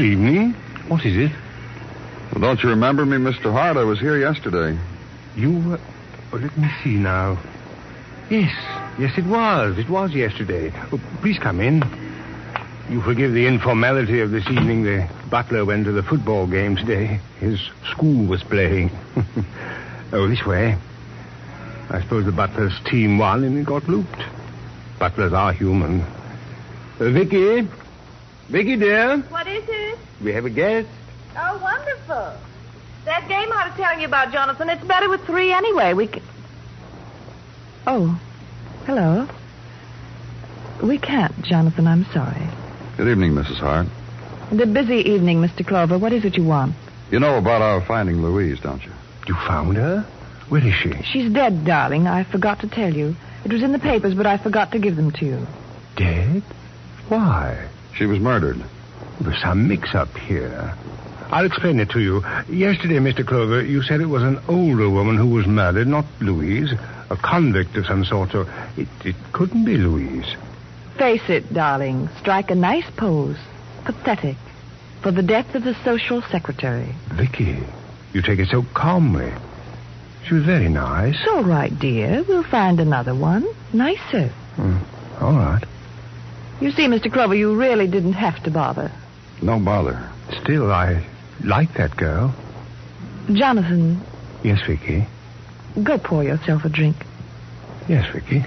Good 0.00 0.12
evening. 0.12 0.52
What 0.88 1.04
is 1.04 1.14
it? 1.14 1.30
Well, 2.32 2.40
don't 2.40 2.62
you 2.62 2.70
remember 2.70 3.04
me, 3.04 3.18
Mr. 3.18 3.52
Hart? 3.52 3.76
I 3.76 3.84
was 3.84 4.00
here 4.00 4.16
yesterday. 4.16 4.80
You. 5.36 5.74
Uh, 5.74 5.78
oh, 6.32 6.36
let 6.38 6.56
me 6.56 6.70
see 6.82 6.94
now. 6.94 7.38
Yes, 8.30 8.50
yes, 8.98 9.18
it 9.18 9.26
was. 9.26 9.76
It 9.76 9.90
was 9.90 10.14
yesterday. 10.14 10.72
Oh, 10.90 10.98
please 11.20 11.38
come 11.38 11.60
in. 11.60 11.82
You 12.88 13.02
forgive 13.02 13.34
the 13.34 13.46
informality 13.46 14.20
of 14.20 14.30
this 14.30 14.46
evening. 14.46 14.84
The 14.84 15.06
butler 15.28 15.66
went 15.66 15.84
to 15.84 15.92
the 15.92 16.02
football 16.02 16.46
game 16.46 16.76
today. 16.76 17.20
His 17.38 17.60
school 17.90 18.26
was 18.26 18.42
playing. 18.42 18.90
oh, 20.14 20.26
this 20.28 20.46
way. 20.46 20.78
I 21.90 22.00
suppose 22.00 22.24
the 22.24 22.32
butler's 22.32 22.80
team 22.86 23.18
won 23.18 23.44
and 23.44 23.58
it 23.58 23.66
got 23.66 23.86
looped. 23.86 24.24
Butlers 24.98 25.34
are 25.34 25.52
human. 25.52 26.00
Uh, 26.98 27.10
Vicky? 27.10 27.68
Vicky, 28.50 28.76
dear? 28.76 29.18
What 29.28 29.46
is 29.46 29.62
it? 29.68 29.98
We 30.22 30.32
have 30.32 30.44
a 30.44 30.50
guest. 30.50 30.88
Oh, 31.36 31.58
wonderful. 31.62 32.36
That 33.04 33.28
game 33.28 33.52
I 33.52 33.68
was 33.68 33.76
telling 33.76 34.00
you 34.00 34.06
about, 34.06 34.32
Jonathan, 34.32 34.68
it's 34.68 34.84
better 34.84 35.08
with 35.08 35.24
three 35.24 35.52
anyway. 35.52 35.94
We 35.94 36.08
can... 36.08 36.22
Oh, 37.86 38.20
hello. 38.86 39.28
We 40.82 40.98
can't, 40.98 41.40
Jonathan. 41.42 41.86
I'm 41.86 42.04
sorry. 42.12 42.42
Good 42.96 43.06
evening, 43.08 43.32
Mrs. 43.32 43.58
Hart. 43.58 43.86
The 44.50 44.66
busy 44.66 45.08
evening, 45.08 45.40
Mr. 45.40 45.64
Clover. 45.64 45.96
What 45.96 46.12
is 46.12 46.24
it 46.24 46.36
you 46.36 46.44
want? 46.44 46.74
You 47.12 47.20
know 47.20 47.38
about 47.38 47.62
our 47.62 47.80
finding 47.86 48.20
Louise, 48.20 48.58
don't 48.58 48.82
you? 48.84 48.92
You 49.28 49.34
found 49.46 49.76
her? 49.76 50.02
Where 50.48 50.66
is 50.66 50.74
she? 50.74 50.92
She's 51.04 51.32
dead, 51.32 51.64
darling. 51.64 52.08
I 52.08 52.24
forgot 52.24 52.60
to 52.60 52.68
tell 52.68 52.92
you. 52.92 53.14
It 53.44 53.52
was 53.52 53.62
in 53.62 53.70
the 53.70 53.78
papers, 53.78 54.14
but 54.14 54.26
I 54.26 54.38
forgot 54.38 54.72
to 54.72 54.80
give 54.80 54.96
them 54.96 55.12
to 55.12 55.24
you. 55.24 55.46
Dead? 55.94 56.42
Why? 57.08 57.68
She 57.96 58.06
was 58.06 58.18
murdered. 58.18 58.62
There's 59.20 59.40
some 59.42 59.68
mix-up 59.68 60.16
here. 60.16 60.74
I'll 61.30 61.46
explain 61.46 61.78
it 61.78 61.90
to 61.90 62.00
you. 62.00 62.24
Yesterday, 62.48 62.96
Mr. 62.96 63.26
Clover, 63.26 63.62
you 63.62 63.82
said 63.82 64.00
it 64.00 64.06
was 64.06 64.22
an 64.22 64.40
older 64.48 64.90
woman 64.90 65.16
who 65.16 65.28
was 65.28 65.46
murdered, 65.46 65.86
not 65.86 66.04
Louise. 66.20 66.72
A 67.10 67.16
convict 67.16 67.76
of 67.76 67.86
some 67.86 68.04
sort, 68.04 68.32
so 68.32 68.48
it, 68.76 68.88
it 69.04 69.16
couldn't 69.32 69.64
be 69.64 69.76
Louise. 69.76 70.34
Face 70.96 71.28
it, 71.28 71.52
darling. 71.52 72.08
Strike 72.20 72.50
a 72.50 72.54
nice 72.54 72.88
pose. 72.96 73.36
Pathetic. 73.84 74.36
For 75.02 75.10
the 75.10 75.22
death 75.22 75.54
of 75.54 75.64
the 75.64 75.74
social 75.84 76.22
secretary. 76.22 76.94
Vicky, 77.12 77.58
you 78.12 78.22
take 78.22 78.38
it 78.38 78.48
so 78.48 78.64
calmly. 78.74 79.32
She 80.26 80.34
was 80.34 80.44
very 80.44 80.68
nice. 80.68 81.14
It's 81.14 81.28
all 81.28 81.44
right, 81.44 81.76
dear. 81.78 82.24
We'll 82.28 82.44
find 82.44 82.78
another 82.78 83.14
one. 83.14 83.46
Nicer. 83.72 84.28
Hmm. 84.56 84.78
All 85.20 85.32
right. 85.32 85.64
You 86.60 86.70
see, 86.72 86.86
Mr. 86.86 87.10
Clover, 87.12 87.34
you 87.34 87.56
really 87.56 87.86
didn't 87.86 88.12
have 88.14 88.42
to 88.44 88.50
bother. 88.50 88.90
No 89.42 89.58
bother. 89.58 90.10
Still, 90.42 90.70
I 90.70 91.04
like 91.42 91.72
that 91.74 91.96
girl. 91.96 92.34
Jonathan, 93.32 94.00
Yes, 94.42 94.60
Vicky. 94.66 95.06
go 95.82 95.98
pour 95.98 96.24
yourself 96.24 96.64
a 96.64 96.68
drink. 96.68 96.96
Yes, 97.88 98.10
Vicky. 98.12 98.44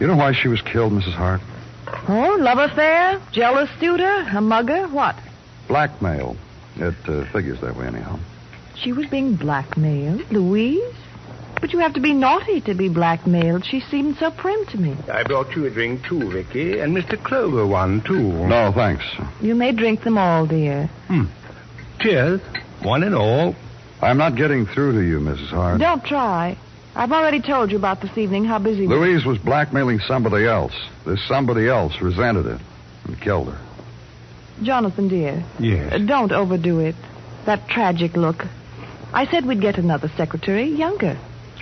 You 0.00 0.06
know 0.06 0.16
why 0.16 0.32
she 0.32 0.48
was 0.48 0.60
killed, 0.62 0.92
Mrs. 0.92 1.12
Hart? 1.14 1.40
Oh, 2.08 2.36
love 2.40 2.58
affair? 2.58 3.20
Jealous 3.32 3.70
suitor? 3.78 4.26
A 4.34 4.40
mugger? 4.40 4.88
What? 4.88 5.16
Blackmail. 5.68 6.36
It 6.76 6.94
uh, 7.06 7.24
figures 7.32 7.60
that 7.60 7.76
way, 7.76 7.86
anyhow. 7.86 8.18
She 8.76 8.92
was 8.92 9.06
being 9.06 9.36
blackmailed? 9.36 10.30
Louise? 10.32 10.82
But 11.62 11.72
you 11.72 11.78
have 11.78 11.94
to 11.94 12.00
be 12.00 12.12
naughty 12.12 12.60
to 12.62 12.74
be 12.74 12.88
blackmailed. 12.88 13.64
She 13.64 13.78
seemed 13.78 14.16
so 14.18 14.32
prim 14.32 14.66
to 14.66 14.78
me. 14.78 14.96
I 15.10 15.22
brought 15.22 15.54
you 15.54 15.64
a 15.64 15.70
drink, 15.70 16.04
too, 16.04 16.28
Vicky, 16.28 16.80
and 16.80 16.94
Mr. 16.94 17.16
Clover 17.22 17.64
one, 17.64 18.00
too. 18.02 18.20
No, 18.48 18.72
thanks. 18.74 19.04
You 19.40 19.54
may 19.54 19.70
drink 19.70 20.02
them 20.02 20.18
all, 20.18 20.44
dear. 20.44 20.88
Hmm. 21.06 21.26
Cheers, 22.00 22.40
one 22.82 23.04
and 23.04 23.14
all. 23.14 23.54
I'm 24.02 24.18
not 24.18 24.34
getting 24.34 24.66
through 24.66 24.94
to 24.94 25.06
you, 25.06 25.20
Mrs. 25.20 25.50
Hart. 25.50 25.78
Don't 25.80 26.04
try. 26.04 26.58
I've 26.96 27.12
already 27.12 27.40
told 27.40 27.70
you 27.70 27.76
about 27.78 28.00
this 28.02 28.18
evening 28.18 28.44
how 28.44 28.58
busy 28.58 28.88
we 28.88 28.94
Louise 28.96 29.24
was 29.24 29.38
blackmailing 29.38 30.00
somebody 30.00 30.44
else. 30.46 30.74
This 31.06 31.20
somebody 31.28 31.68
else 31.68 32.00
resented 32.02 32.46
it 32.46 32.60
and 33.04 33.20
killed 33.20 33.52
her. 33.54 33.60
Jonathan, 34.64 35.06
dear. 35.06 35.44
Yes. 35.60 35.92
uh, 35.92 35.98
Don't 35.98 36.32
overdo 36.32 36.80
it. 36.80 36.96
That 37.46 37.68
tragic 37.68 38.16
look. 38.16 38.44
I 39.12 39.26
said 39.26 39.46
we'd 39.46 39.60
get 39.60 39.78
another 39.78 40.08
secretary, 40.16 40.64
younger. 40.64 41.16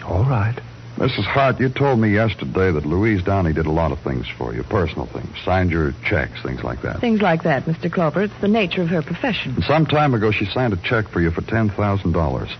All 0.04 0.24
right. 0.24 0.58
Mrs. 0.96 1.24
Hart, 1.24 1.58
you 1.58 1.70
told 1.70 1.98
me 1.98 2.12
yesterday 2.12 2.70
that 2.70 2.84
Louise 2.84 3.22
Downey 3.22 3.54
did 3.54 3.64
a 3.64 3.70
lot 3.70 3.90
of 3.90 4.00
things 4.00 4.26
for 4.36 4.52
you, 4.54 4.62
personal 4.64 5.06
things, 5.06 5.34
signed 5.44 5.70
your 5.70 5.94
checks, 6.04 6.42
things 6.42 6.62
like 6.62 6.82
that. 6.82 7.00
Things 7.00 7.22
like 7.22 7.42
that, 7.44 7.64
Mr. 7.64 7.90
Clover. 7.90 8.22
It's 8.22 8.40
the 8.42 8.48
nature 8.48 8.82
of 8.82 8.88
her 8.88 9.00
profession. 9.00 9.54
And 9.54 9.64
some 9.64 9.86
time 9.86 10.12
ago, 10.12 10.30
she 10.30 10.44
signed 10.44 10.74
a 10.74 10.76
check 10.76 11.08
for 11.08 11.22
you 11.22 11.30
for 11.30 11.40
$10,000. 11.40 12.50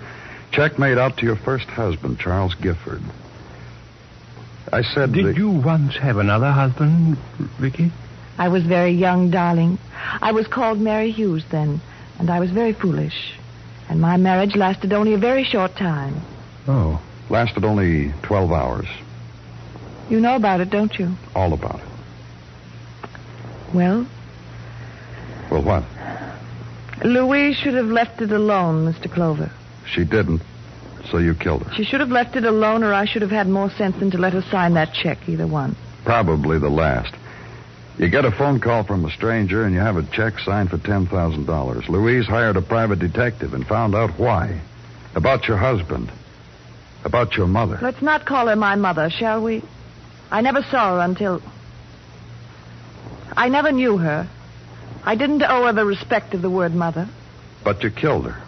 Check 0.53 0.79
made 0.79 0.97
out 0.97 1.19
to 1.19 1.27
your 1.27 1.37
first 1.37 1.67
husband, 1.67 2.19
Charles 2.19 2.55
Gifford. 2.55 3.03
I 4.73 4.83
said. 4.83 5.13
Did 5.13 5.27
that- 5.27 5.37
you 5.37 5.51
once 5.51 5.97
have 5.97 6.17
another 6.17 6.51
husband, 6.51 7.19
Vicky? 7.59 7.93
I 8.39 8.49
was 8.49 8.63
very 8.63 8.93
young, 8.93 9.31
darling. 9.31 9.79
I 10.23 10.33
was 10.33 10.47
called 10.47 10.81
Mary 10.81 11.11
Hughes 11.11 11.45
then, 11.51 11.81
and 12.19 12.31
I 12.31 12.41
was 12.41 12.51
very 12.51 12.73
foolish. 12.73 13.35
And 13.91 14.01
my 14.01 14.17
marriage 14.17 14.57
lasted 14.57 14.95
only 14.95 15.13
a 15.13 15.19
very 15.19 15.45
short 15.45 15.77
time. 15.77 16.23
Oh. 16.67 17.01
Lasted 17.31 17.65
only 17.65 18.13
12 18.23 18.53
hours. 18.53 18.87
You 20.11 20.21
know 20.21 20.35
about 20.35 20.61
it, 20.61 20.69
don't 20.69 20.99
you? 20.99 21.15
All 21.35 21.53
about 21.53 21.81
it. 21.81 21.87
Well, 23.73 24.07
Well, 25.51 25.63
what? 25.63 25.85
Louise 27.05 27.57
should 27.57 27.75
have 27.75 27.87
left 27.87 28.21
it 28.21 28.33
alone, 28.33 28.93
Mr. 28.93 29.11
Clover. 29.11 29.51
She 29.87 30.05
didn't, 30.05 30.43
so 31.11 31.19
you 31.19 31.35
killed 31.35 31.63
her. 31.63 31.73
She 31.75 31.85
should 31.85 32.01
have 32.01 32.11
left 32.11 32.37
it 32.37 32.45
alone, 32.45 32.83
or 32.83 32.93
I 32.93 33.07
should 33.07 33.23
have 33.23 33.31
had 33.31 33.49
more 33.49 33.71
sense 33.71 33.97
than 33.97 34.11
to 34.11 34.19
let 34.19 34.33
her 34.33 34.43
sign 34.43 34.75
that 34.75 34.93
check, 34.93 35.29
either 35.29 35.47
one. 35.47 35.77
Probably 36.05 36.59
the 36.59 36.69
last. 36.69 37.15
You 37.99 38.09
get 38.09 38.25
a 38.25 38.31
phone 38.33 38.61
call 38.61 38.83
from 38.85 39.05
a 39.05 39.11
stranger 39.11 39.65
and 39.65 39.75
you 39.75 39.81
have 39.81 39.97
a 39.97 40.03
check 40.03 40.39
signed 40.41 40.71
for 40.71 40.79
$10,000. 40.79 41.89
Louise 41.89 42.27
hired 42.27 42.57
a 42.57 42.63
private 42.63 42.99
detective 42.99 43.55
and 43.55 43.67
found 43.67 43.95
out 43.95 44.19
why. 44.19 44.61
About 45.15 45.47
your 45.47 45.59
husband. 45.59 46.11
About 47.05 47.37
your 47.37 47.47
mother. 47.47 47.79
Let's 47.81 48.03
not 48.03 48.27
call 48.27 48.49
her 48.49 48.57
my 48.57 48.75
mother, 48.77 49.11
shall 49.11 49.43
we? 49.43 49.63
I 50.31 50.41
never 50.43 50.63
saw 50.63 50.97
her 50.97 51.01
until. 51.01 51.43
I 53.37 53.49
never 53.49 53.73
knew 53.73 53.97
her. 53.97 54.29
I 55.05 55.15
didn't 55.15 55.43
owe 55.43 55.67
her 55.67 55.73
the 55.73 55.85
respect 55.85 56.35
of 56.35 56.43
the 56.43 56.51
word 56.51 56.75
mother. 56.75 57.09
But 57.65 57.83
you 57.83 57.91
killed 57.91 58.27
her. 58.27 58.43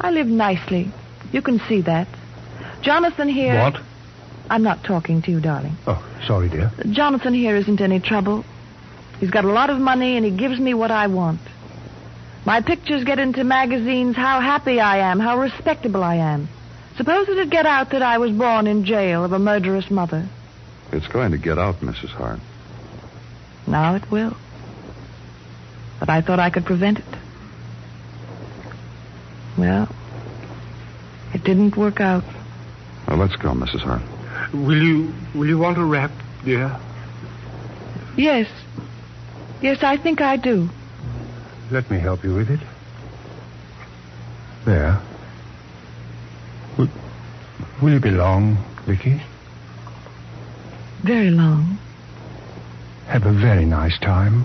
I 0.00 0.10
live 0.10 0.26
nicely. 0.26 0.90
You 1.32 1.42
can 1.42 1.58
see 1.68 1.80
that. 1.82 2.06
Jonathan 2.82 3.28
here. 3.28 3.58
What? 3.58 3.80
I'm 4.48 4.62
not 4.62 4.84
talking 4.84 5.22
to 5.22 5.30
you, 5.30 5.40
darling. 5.40 5.76
Oh, 5.86 6.02
sorry, 6.26 6.48
dear. 6.48 6.70
Jonathan 6.90 7.34
here 7.34 7.56
isn't 7.56 7.80
any 7.80 7.98
trouble. 7.98 8.44
He's 9.18 9.30
got 9.30 9.44
a 9.44 9.50
lot 9.50 9.70
of 9.70 9.78
money 9.78 10.16
and 10.16 10.24
he 10.24 10.30
gives 10.30 10.60
me 10.60 10.74
what 10.74 10.90
I 10.90 11.08
want. 11.08 11.40
My 12.44 12.60
pictures 12.60 13.02
get 13.02 13.18
into 13.18 13.42
magazines, 13.42 14.14
how 14.14 14.40
happy 14.40 14.78
I 14.78 14.98
am, 15.10 15.18
how 15.18 15.38
respectable 15.40 16.04
I 16.04 16.16
am. 16.16 16.48
Suppose 16.96 17.28
it'd 17.28 17.50
get 17.50 17.66
out 17.66 17.90
that 17.90 18.02
I 18.02 18.18
was 18.18 18.32
born 18.32 18.66
in 18.66 18.84
jail 18.84 19.24
of 19.24 19.32
a 19.32 19.38
murderous 19.38 19.90
mother. 19.90 20.26
It's 20.92 21.06
going 21.08 21.32
to 21.32 21.38
get 21.38 21.58
out, 21.58 21.76
Mrs. 21.76 22.08
Hart. 22.10 22.40
Now 23.66 23.96
it 23.96 24.10
will. 24.10 24.36
But 26.00 26.08
I 26.08 26.22
thought 26.22 26.38
I 26.38 26.50
could 26.50 26.64
prevent 26.64 26.98
it. 26.98 27.04
Well, 29.58 29.88
it 31.34 31.42
didn't 31.44 31.76
work 31.76 32.00
out. 32.00 32.24
Well, 33.08 33.18
let's 33.18 33.36
go, 33.36 33.50
Mrs. 33.50 33.80
Hart. 33.80 34.02
Will 34.52 34.82
you 34.82 35.12
will 35.34 35.46
you 35.46 35.58
want 35.58 35.78
a 35.78 35.84
wrap, 35.84 36.12
dear? 36.44 36.78
Yes. 38.16 38.48
Yes, 39.60 39.82
I 39.82 39.96
think 39.96 40.20
I 40.20 40.36
do. 40.36 40.68
Let 41.70 41.90
me 41.90 41.98
help 41.98 42.22
you 42.22 42.34
with 42.34 42.50
it. 42.50 42.60
There. 44.64 45.00
Will, 46.78 46.88
will 47.82 47.92
you 47.92 48.00
be 48.00 48.10
long, 48.10 48.58
Vicky? 48.86 49.22
Very 51.02 51.30
long. 51.30 51.78
Have 53.06 53.24
a 53.24 53.32
very 53.32 53.64
nice 53.64 53.98
time. 54.00 54.44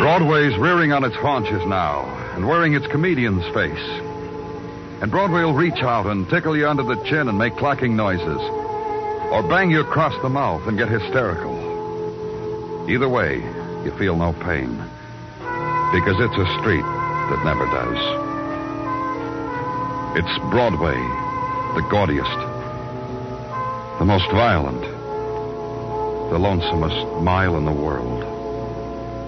Broadway's 0.00 0.56
rearing 0.58 0.92
on 0.92 1.02
its 1.02 1.16
haunches 1.16 1.64
now 1.66 2.04
and 2.34 2.46
wearing 2.46 2.74
its 2.74 2.86
comedian's 2.88 3.44
face. 3.54 4.03
And 5.02 5.10
Broadway 5.10 5.42
will 5.42 5.54
reach 5.54 5.82
out 5.82 6.06
and 6.06 6.28
tickle 6.28 6.56
you 6.56 6.68
under 6.68 6.82
the 6.82 7.02
chin 7.04 7.28
and 7.28 7.36
make 7.36 7.56
clacking 7.56 7.96
noises. 7.96 8.40
Or 9.30 9.42
bang 9.42 9.70
you 9.70 9.80
across 9.80 10.14
the 10.22 10.28
mouth 10.28 10.66
and 10.66 10.78
get 10.78 10.88
hysterical. 10.88 11.54
Either 12.88 13.08
way, 13.08 13.36
you 13.84 13.92
feel 13.98 14.16
no 14.16 14.32
pain. 14.32 14.76
Because 15.92 16.16
it's 16.20 16.38
a 16.38 16.58
street 16.60 16.84
that 16.84 17.44
never 17.44 17.66
does. 17.66 17.98
It's 20.16 20.38
Broadway, 20.50 20.94
the 21.74 21.86
gaudiest, 21.90 22.38
the 23.98 24.04
most 24.04 24.30
violent, 24.30 24.80
the 26.30 26.38
lonesomest 26.38 27.22
mile 27.22 27.56
in 27.56 27.64
the 27.64 27.72
world. 27.72 28.22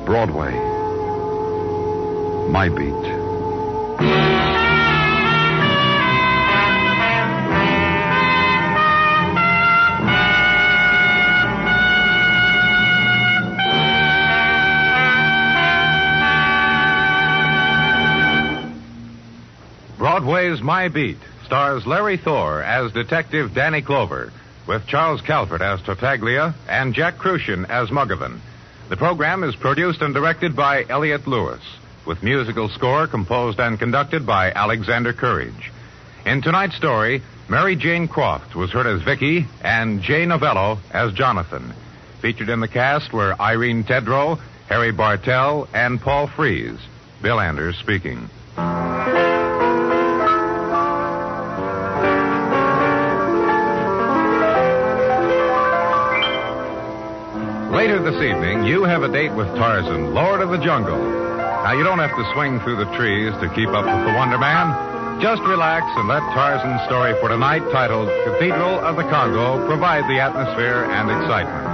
Broadway. 0.07 0.53
My 2.51 2.69
beat. 2.69 4.26
Broadway's 20.27 20.61
My 20.61 20.89
Beat, 20.89 21.19
stars 21.45 21.87
Larry 21.87 22.17
Thor 22.17 22.61
as 22.61 22.91
Detective 22.91 23.55
Danny 23.55 23.81
Clover, 23.81 24.33
with 24.67 24.85
Charles 24.89 25.21
Calvert 25.21 25.63
as 25.63 25.81
Tartaglia 25.83 26.53
and 26.69 26.95
Jack 26.95 27.19
Kruschen 27.19 27.65
as 27.71 27.91
Muggavan. 27.91 28.41
The 28.89 28.97
program 28.97 29.45
is 29.45 29.55
produced 29.55 30.03
and 30.03 30.13
directed 30.13 30.57
by 30.57 30.85
Elliott 30.89 31.29
Lewis, 31.29 31.61
with 32.05 32.25
musical 32.25 32.69
score 32.71 33.07
composed 33.07 33.61
and 33.61 33.79
conducted 33.79 34.27
by 34.27 34.51
Alexander 34.51 35.13
Courage. 35.13 35.71
In 36.25 36.43
tonight's 36.43 36.77
story, 36.77 37.23
Mary 37.49 37.77
Jane 37.77 38.09
Croft 38.09 38.57
was 38.57 38.73
heard 38.73 38.89
as 38.89 39.03
Vicky 39.03 39.47
and 39.63 40.03
Jay 40.03 40.27
Novello 40.27 40.81
as 40.91 41.13
Jonathan. 41.13 41.73
Featured 42.21 42.49
in 42.49 42.59
the 42.59 42.67
cast 42.67 43.13
were 43.13 43.41
Irene 43.41 43.85
Tedrow, 43.85 44.41
Harry 44.69 44.91
Bartell, 44.91 45.69
and 45.73 46.01
Paul 46.01 46.27
Frees. 46.27 46.81
Bill 47.23 47.39
Anders 47.39 47.77
speaking. 47.79 48.29
This 58.07 58.23
evening, 58.23 58.63
you 58.63 58.85
have 58.85 59.03
a 59.03 59.11
date 59.11 59.35
with 59.35 59.49
Tarzan, 59.59 60.15
Lord 60.15 60.41
of 60.41 60.51
the 60.51 60.63
Jungle. 60.63 60.95
Now, 60.97 61.73
you 61.73 61.83
don't 61.83 61.99
have 61.99 62.15
to 62.15 62.25
swing 62.35 62.61
through 62.61 62.77
the 62.77 62.87
trees 62.95 63.35
to 63.43 63.51
keep 63.51 63.67
up 63.75 63.83
with 63.83 64.07
the 64.07 64.15
Wonder 64.15 64.39
Man. 64.39 64.71
Just 65.21 65.43
relax 65.43 65.83
and 65.99 66.07
let 66.07 66.23
Tarzan's 66.31 66.87
story 66.87 67.19
for 67.19 67.31
tonight, 67.31 67.67
titled 67.75 68.07
Cathedral 68.23 68.79
of 68.79 68.95
the 68.95 69.03
Congo, 69.11 69.59
provide 69.67 70.07
the 70.07 70.23
atmosphere 70.23 70.87
and 70.87 71.11
excitement. 71.11 71.67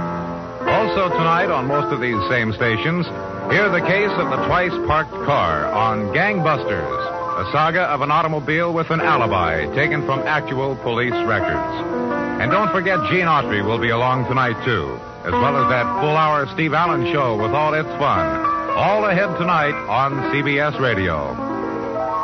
Also, 0.73 1.13
tonight, 1.13 1.53
on 1.53 1.67
most 1.67 1.93
of 1.93 2.01
these 2.01 2.17
same 2.33 2.51
stations, 2.53 3.05
hear 3.53 3.69
the 3.69 3.85
case 3.85 4.13
of 4.17 4.33
the 4.33 4.41
twice 4.49 4.73
parked 4.89 5.13
car 5.29 5.69
on 5.69 6.09
Gangbusters, 6.17 7.45
a 7.45 7.51
saga 7.53 7.93
of 7.93 8.01
an 8.01 8.09
automobile 8.09 8.73
with 8.73 8.89
an 8.89 9.01
alibi 9.01 9.69
taken 9.75 10.03
from 10.07 10.25
actual 10.25 10.75
police 10.77 11.13
records. 11.29 12.12
And 12.41 12.51
don't 12.51 12.71
forget, 12.71 12.99
Gene 13.09 13.27
Autry 13.27 13.65
will 13.65 13.79
be 13.79 13.89
along 13.89 14.25
tonight, 14.25 14.63
too 14.65 14.99
as 15.23 15.31
well 15.31 15.55
as 15.55 15.69
that 15.69 15.87
full 16.01 16.17
hour 16.17 16.45
Steve 16.53 16.73
Allen 16.73 17.09
show 17.13 17.41
with 17.41 17.51
all 17.51 17.73
its 17.73 17.87
fun. 17.95 18.27
All 18.75 19.05
ahead 19.05 19.37
tonight 19.37 19.73
on 19.87 20.11
CBS 20.33 20.77
Radio. 20.81 21.31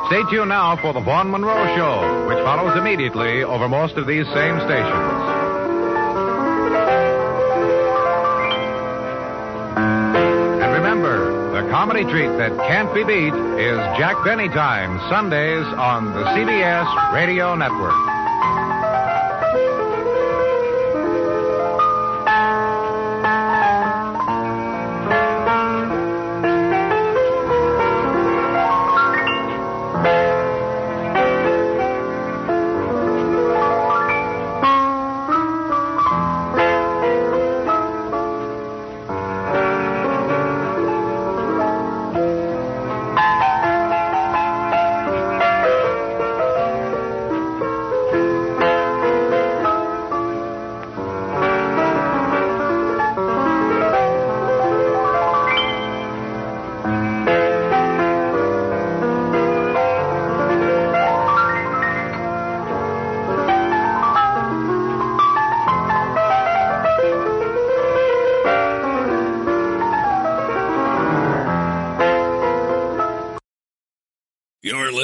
Stay 0.07 0.21
tuned 0.29 0.49
now 0.49 0.75
for 0.75 0.91
the 0.91 0.99
Vaughn 0.99 1.31
Monroe 1.31 1.75
Show, 1.77 2.27
which 2.27 2.43
follows 2.43 2.75
immediately 2.77 3.43
over 3.43 3.69
most 3.69 3.95
of 3.95 4.05
these 4.05 4.25
same 4.33 4.59
stations. 4.59 5.21
And 10.59 10.73
remember, 10.73 11.53
the 11.53 11.69
comedy 11.71 12.03
treat 12.03 12.35
that 12.35 12.51
can't 12.67 12.93
be 12.93 13.05
beat 13.05 13.33
is 13.63 13.77
Jack 13.95 14.17
Benny 14.25 14.49
Time, 14.49 14.99
Sundays 15.09 15.65
on 15.77 16.11
the 16.11 16.23
CBS 16.35 17.13
Radio 17.13 17.55
Network. 17.55 18.18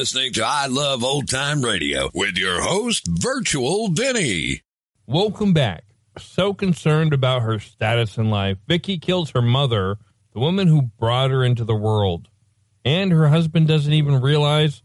Listening 0.05 0.31
to 0.31 0.45
I 0.45 0.67
Love 0.67 1.03
Old 1.03 1.27
Time 1.27 1.63
Radio 1.63 2.11
with 2.13 2.37
your 2.37 2.61
host, 2.61 3.07
Virtual 3.07 3.87
Vinny. 3.87 4.61
Welcome 5.07 5.51
back. 5.51 5.83
So 6.19 6.53
concerned 6.53 7.11
about 7.11 7.41
her 7.41 7.57
status 7.57 8.15
in 8.19 8.29
life, 8.29 8.59
Vicky 8.67 8.99
kills 8.99 9.31
her 9.31 9.41
mother, 9.41 9.97
the 10.35 10.39
woman 10.39 10.67
who 10.67 10.83
brought 10.99 11.31
her 11.31 11.43
into 11.43 11.63
the 11.63 11.73
world. 11.73 12.27
And 12.85 13.11
her 13.11 13.29
husband 13.29 13.67
doesn't 13.67 13.93
even 13.93 14.21
realize 14.21 14.83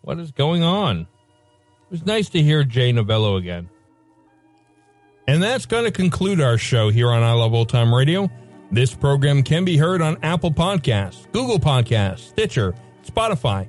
what 0.00 0.18
is 0.18 0.32
going 0.32 0.62
on. 0.62 1.00
It 1.00 1.90
was 1.90 2.06
nice 2.06 2.30
to 2.30 2.40
hear 2.40 2.64
Jay 2.64 2.90
Novello 2.90 3.36
again. 3.36 3.68
And 5.28 5.42
that's 5.42 5.66
going 5.66 5.84
to 5.84 5.90
conclude 5.90 6.40
our 6.40 6.56
show 6.56 6.88
here 6.88 7.10
on 7.10 7.22
I 7.22 7.32
Love 7.32 7.52
Old 7.52 7.68
Time 7.68 7.94
Radio. 7.94 8.30
This 8.72 8.94
program 8.94 9.42
can 9.42 9.66
be 9.66 9.76
heard 9.76 10.00
on 10.00 10.16
Apple 10.22 10.52
Podcasts, 10.52 11.30
Google 11.32 11.58
Podcasts, 11.58 12.20
Stitcher, 12.20 12.74
Spotify, 13.06 13.68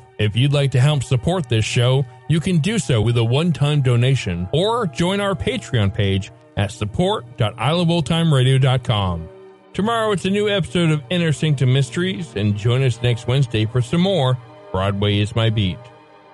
If 0.21 0.35
you'd 0.35 0.53
like 0.53 0.69
to 0.71 0.79
help 0.79 1.03
support 1.03 1.49
this 1.49 1.65
show, 1.65 2.05
you 2.29 2.39
can 2.39 2.59
do 2.59 2.77
so 2.77 3.01
with 3.01 3.17
a 3.17 3.23
one-time 3.23 3.81
donation 3.81 4.47
or 4.51 4.85
join 4.85 5.19
our 5.19 5.33
Patreon 5.33 5.91
page 5.93 6.31
at 6.57 6.71
support.iloveoldtimeradio.com. 6.71 9.29
Tomorrow 9.73 10.11
it's 10.11 10.25
a 10.25 10.29
new 10.29 10.47
episode 10.47 10.91
of 10.91 11.01
Inner 11.09 11.31
Sanctum 11.31 11.73
Mysteries, 11.73 12.35
and 12.35 12.55
join 12.55 12.83
us 12.83 13.01
next 13.01 13.25
Wednesday 13.25 13.65
for 13.65 13.81
some 13.81 14.01
more 14.01 14.37
Broadway 14.71 15.17
is 15.17 15.35
My 15.35 15.49
Beat. 15.49 15.79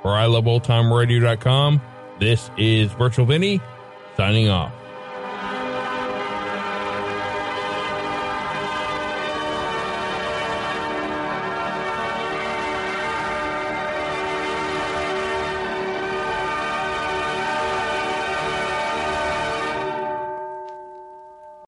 For 0.02 0.12
iloveoldtimeradio.com, 0.12 1.82
this 2.20 2.52
is 2.58 2.92
Virtual 2.94 3.26
Vinny, 3.26 3.62
signing 4.18 4.50
off. 4.50 4.77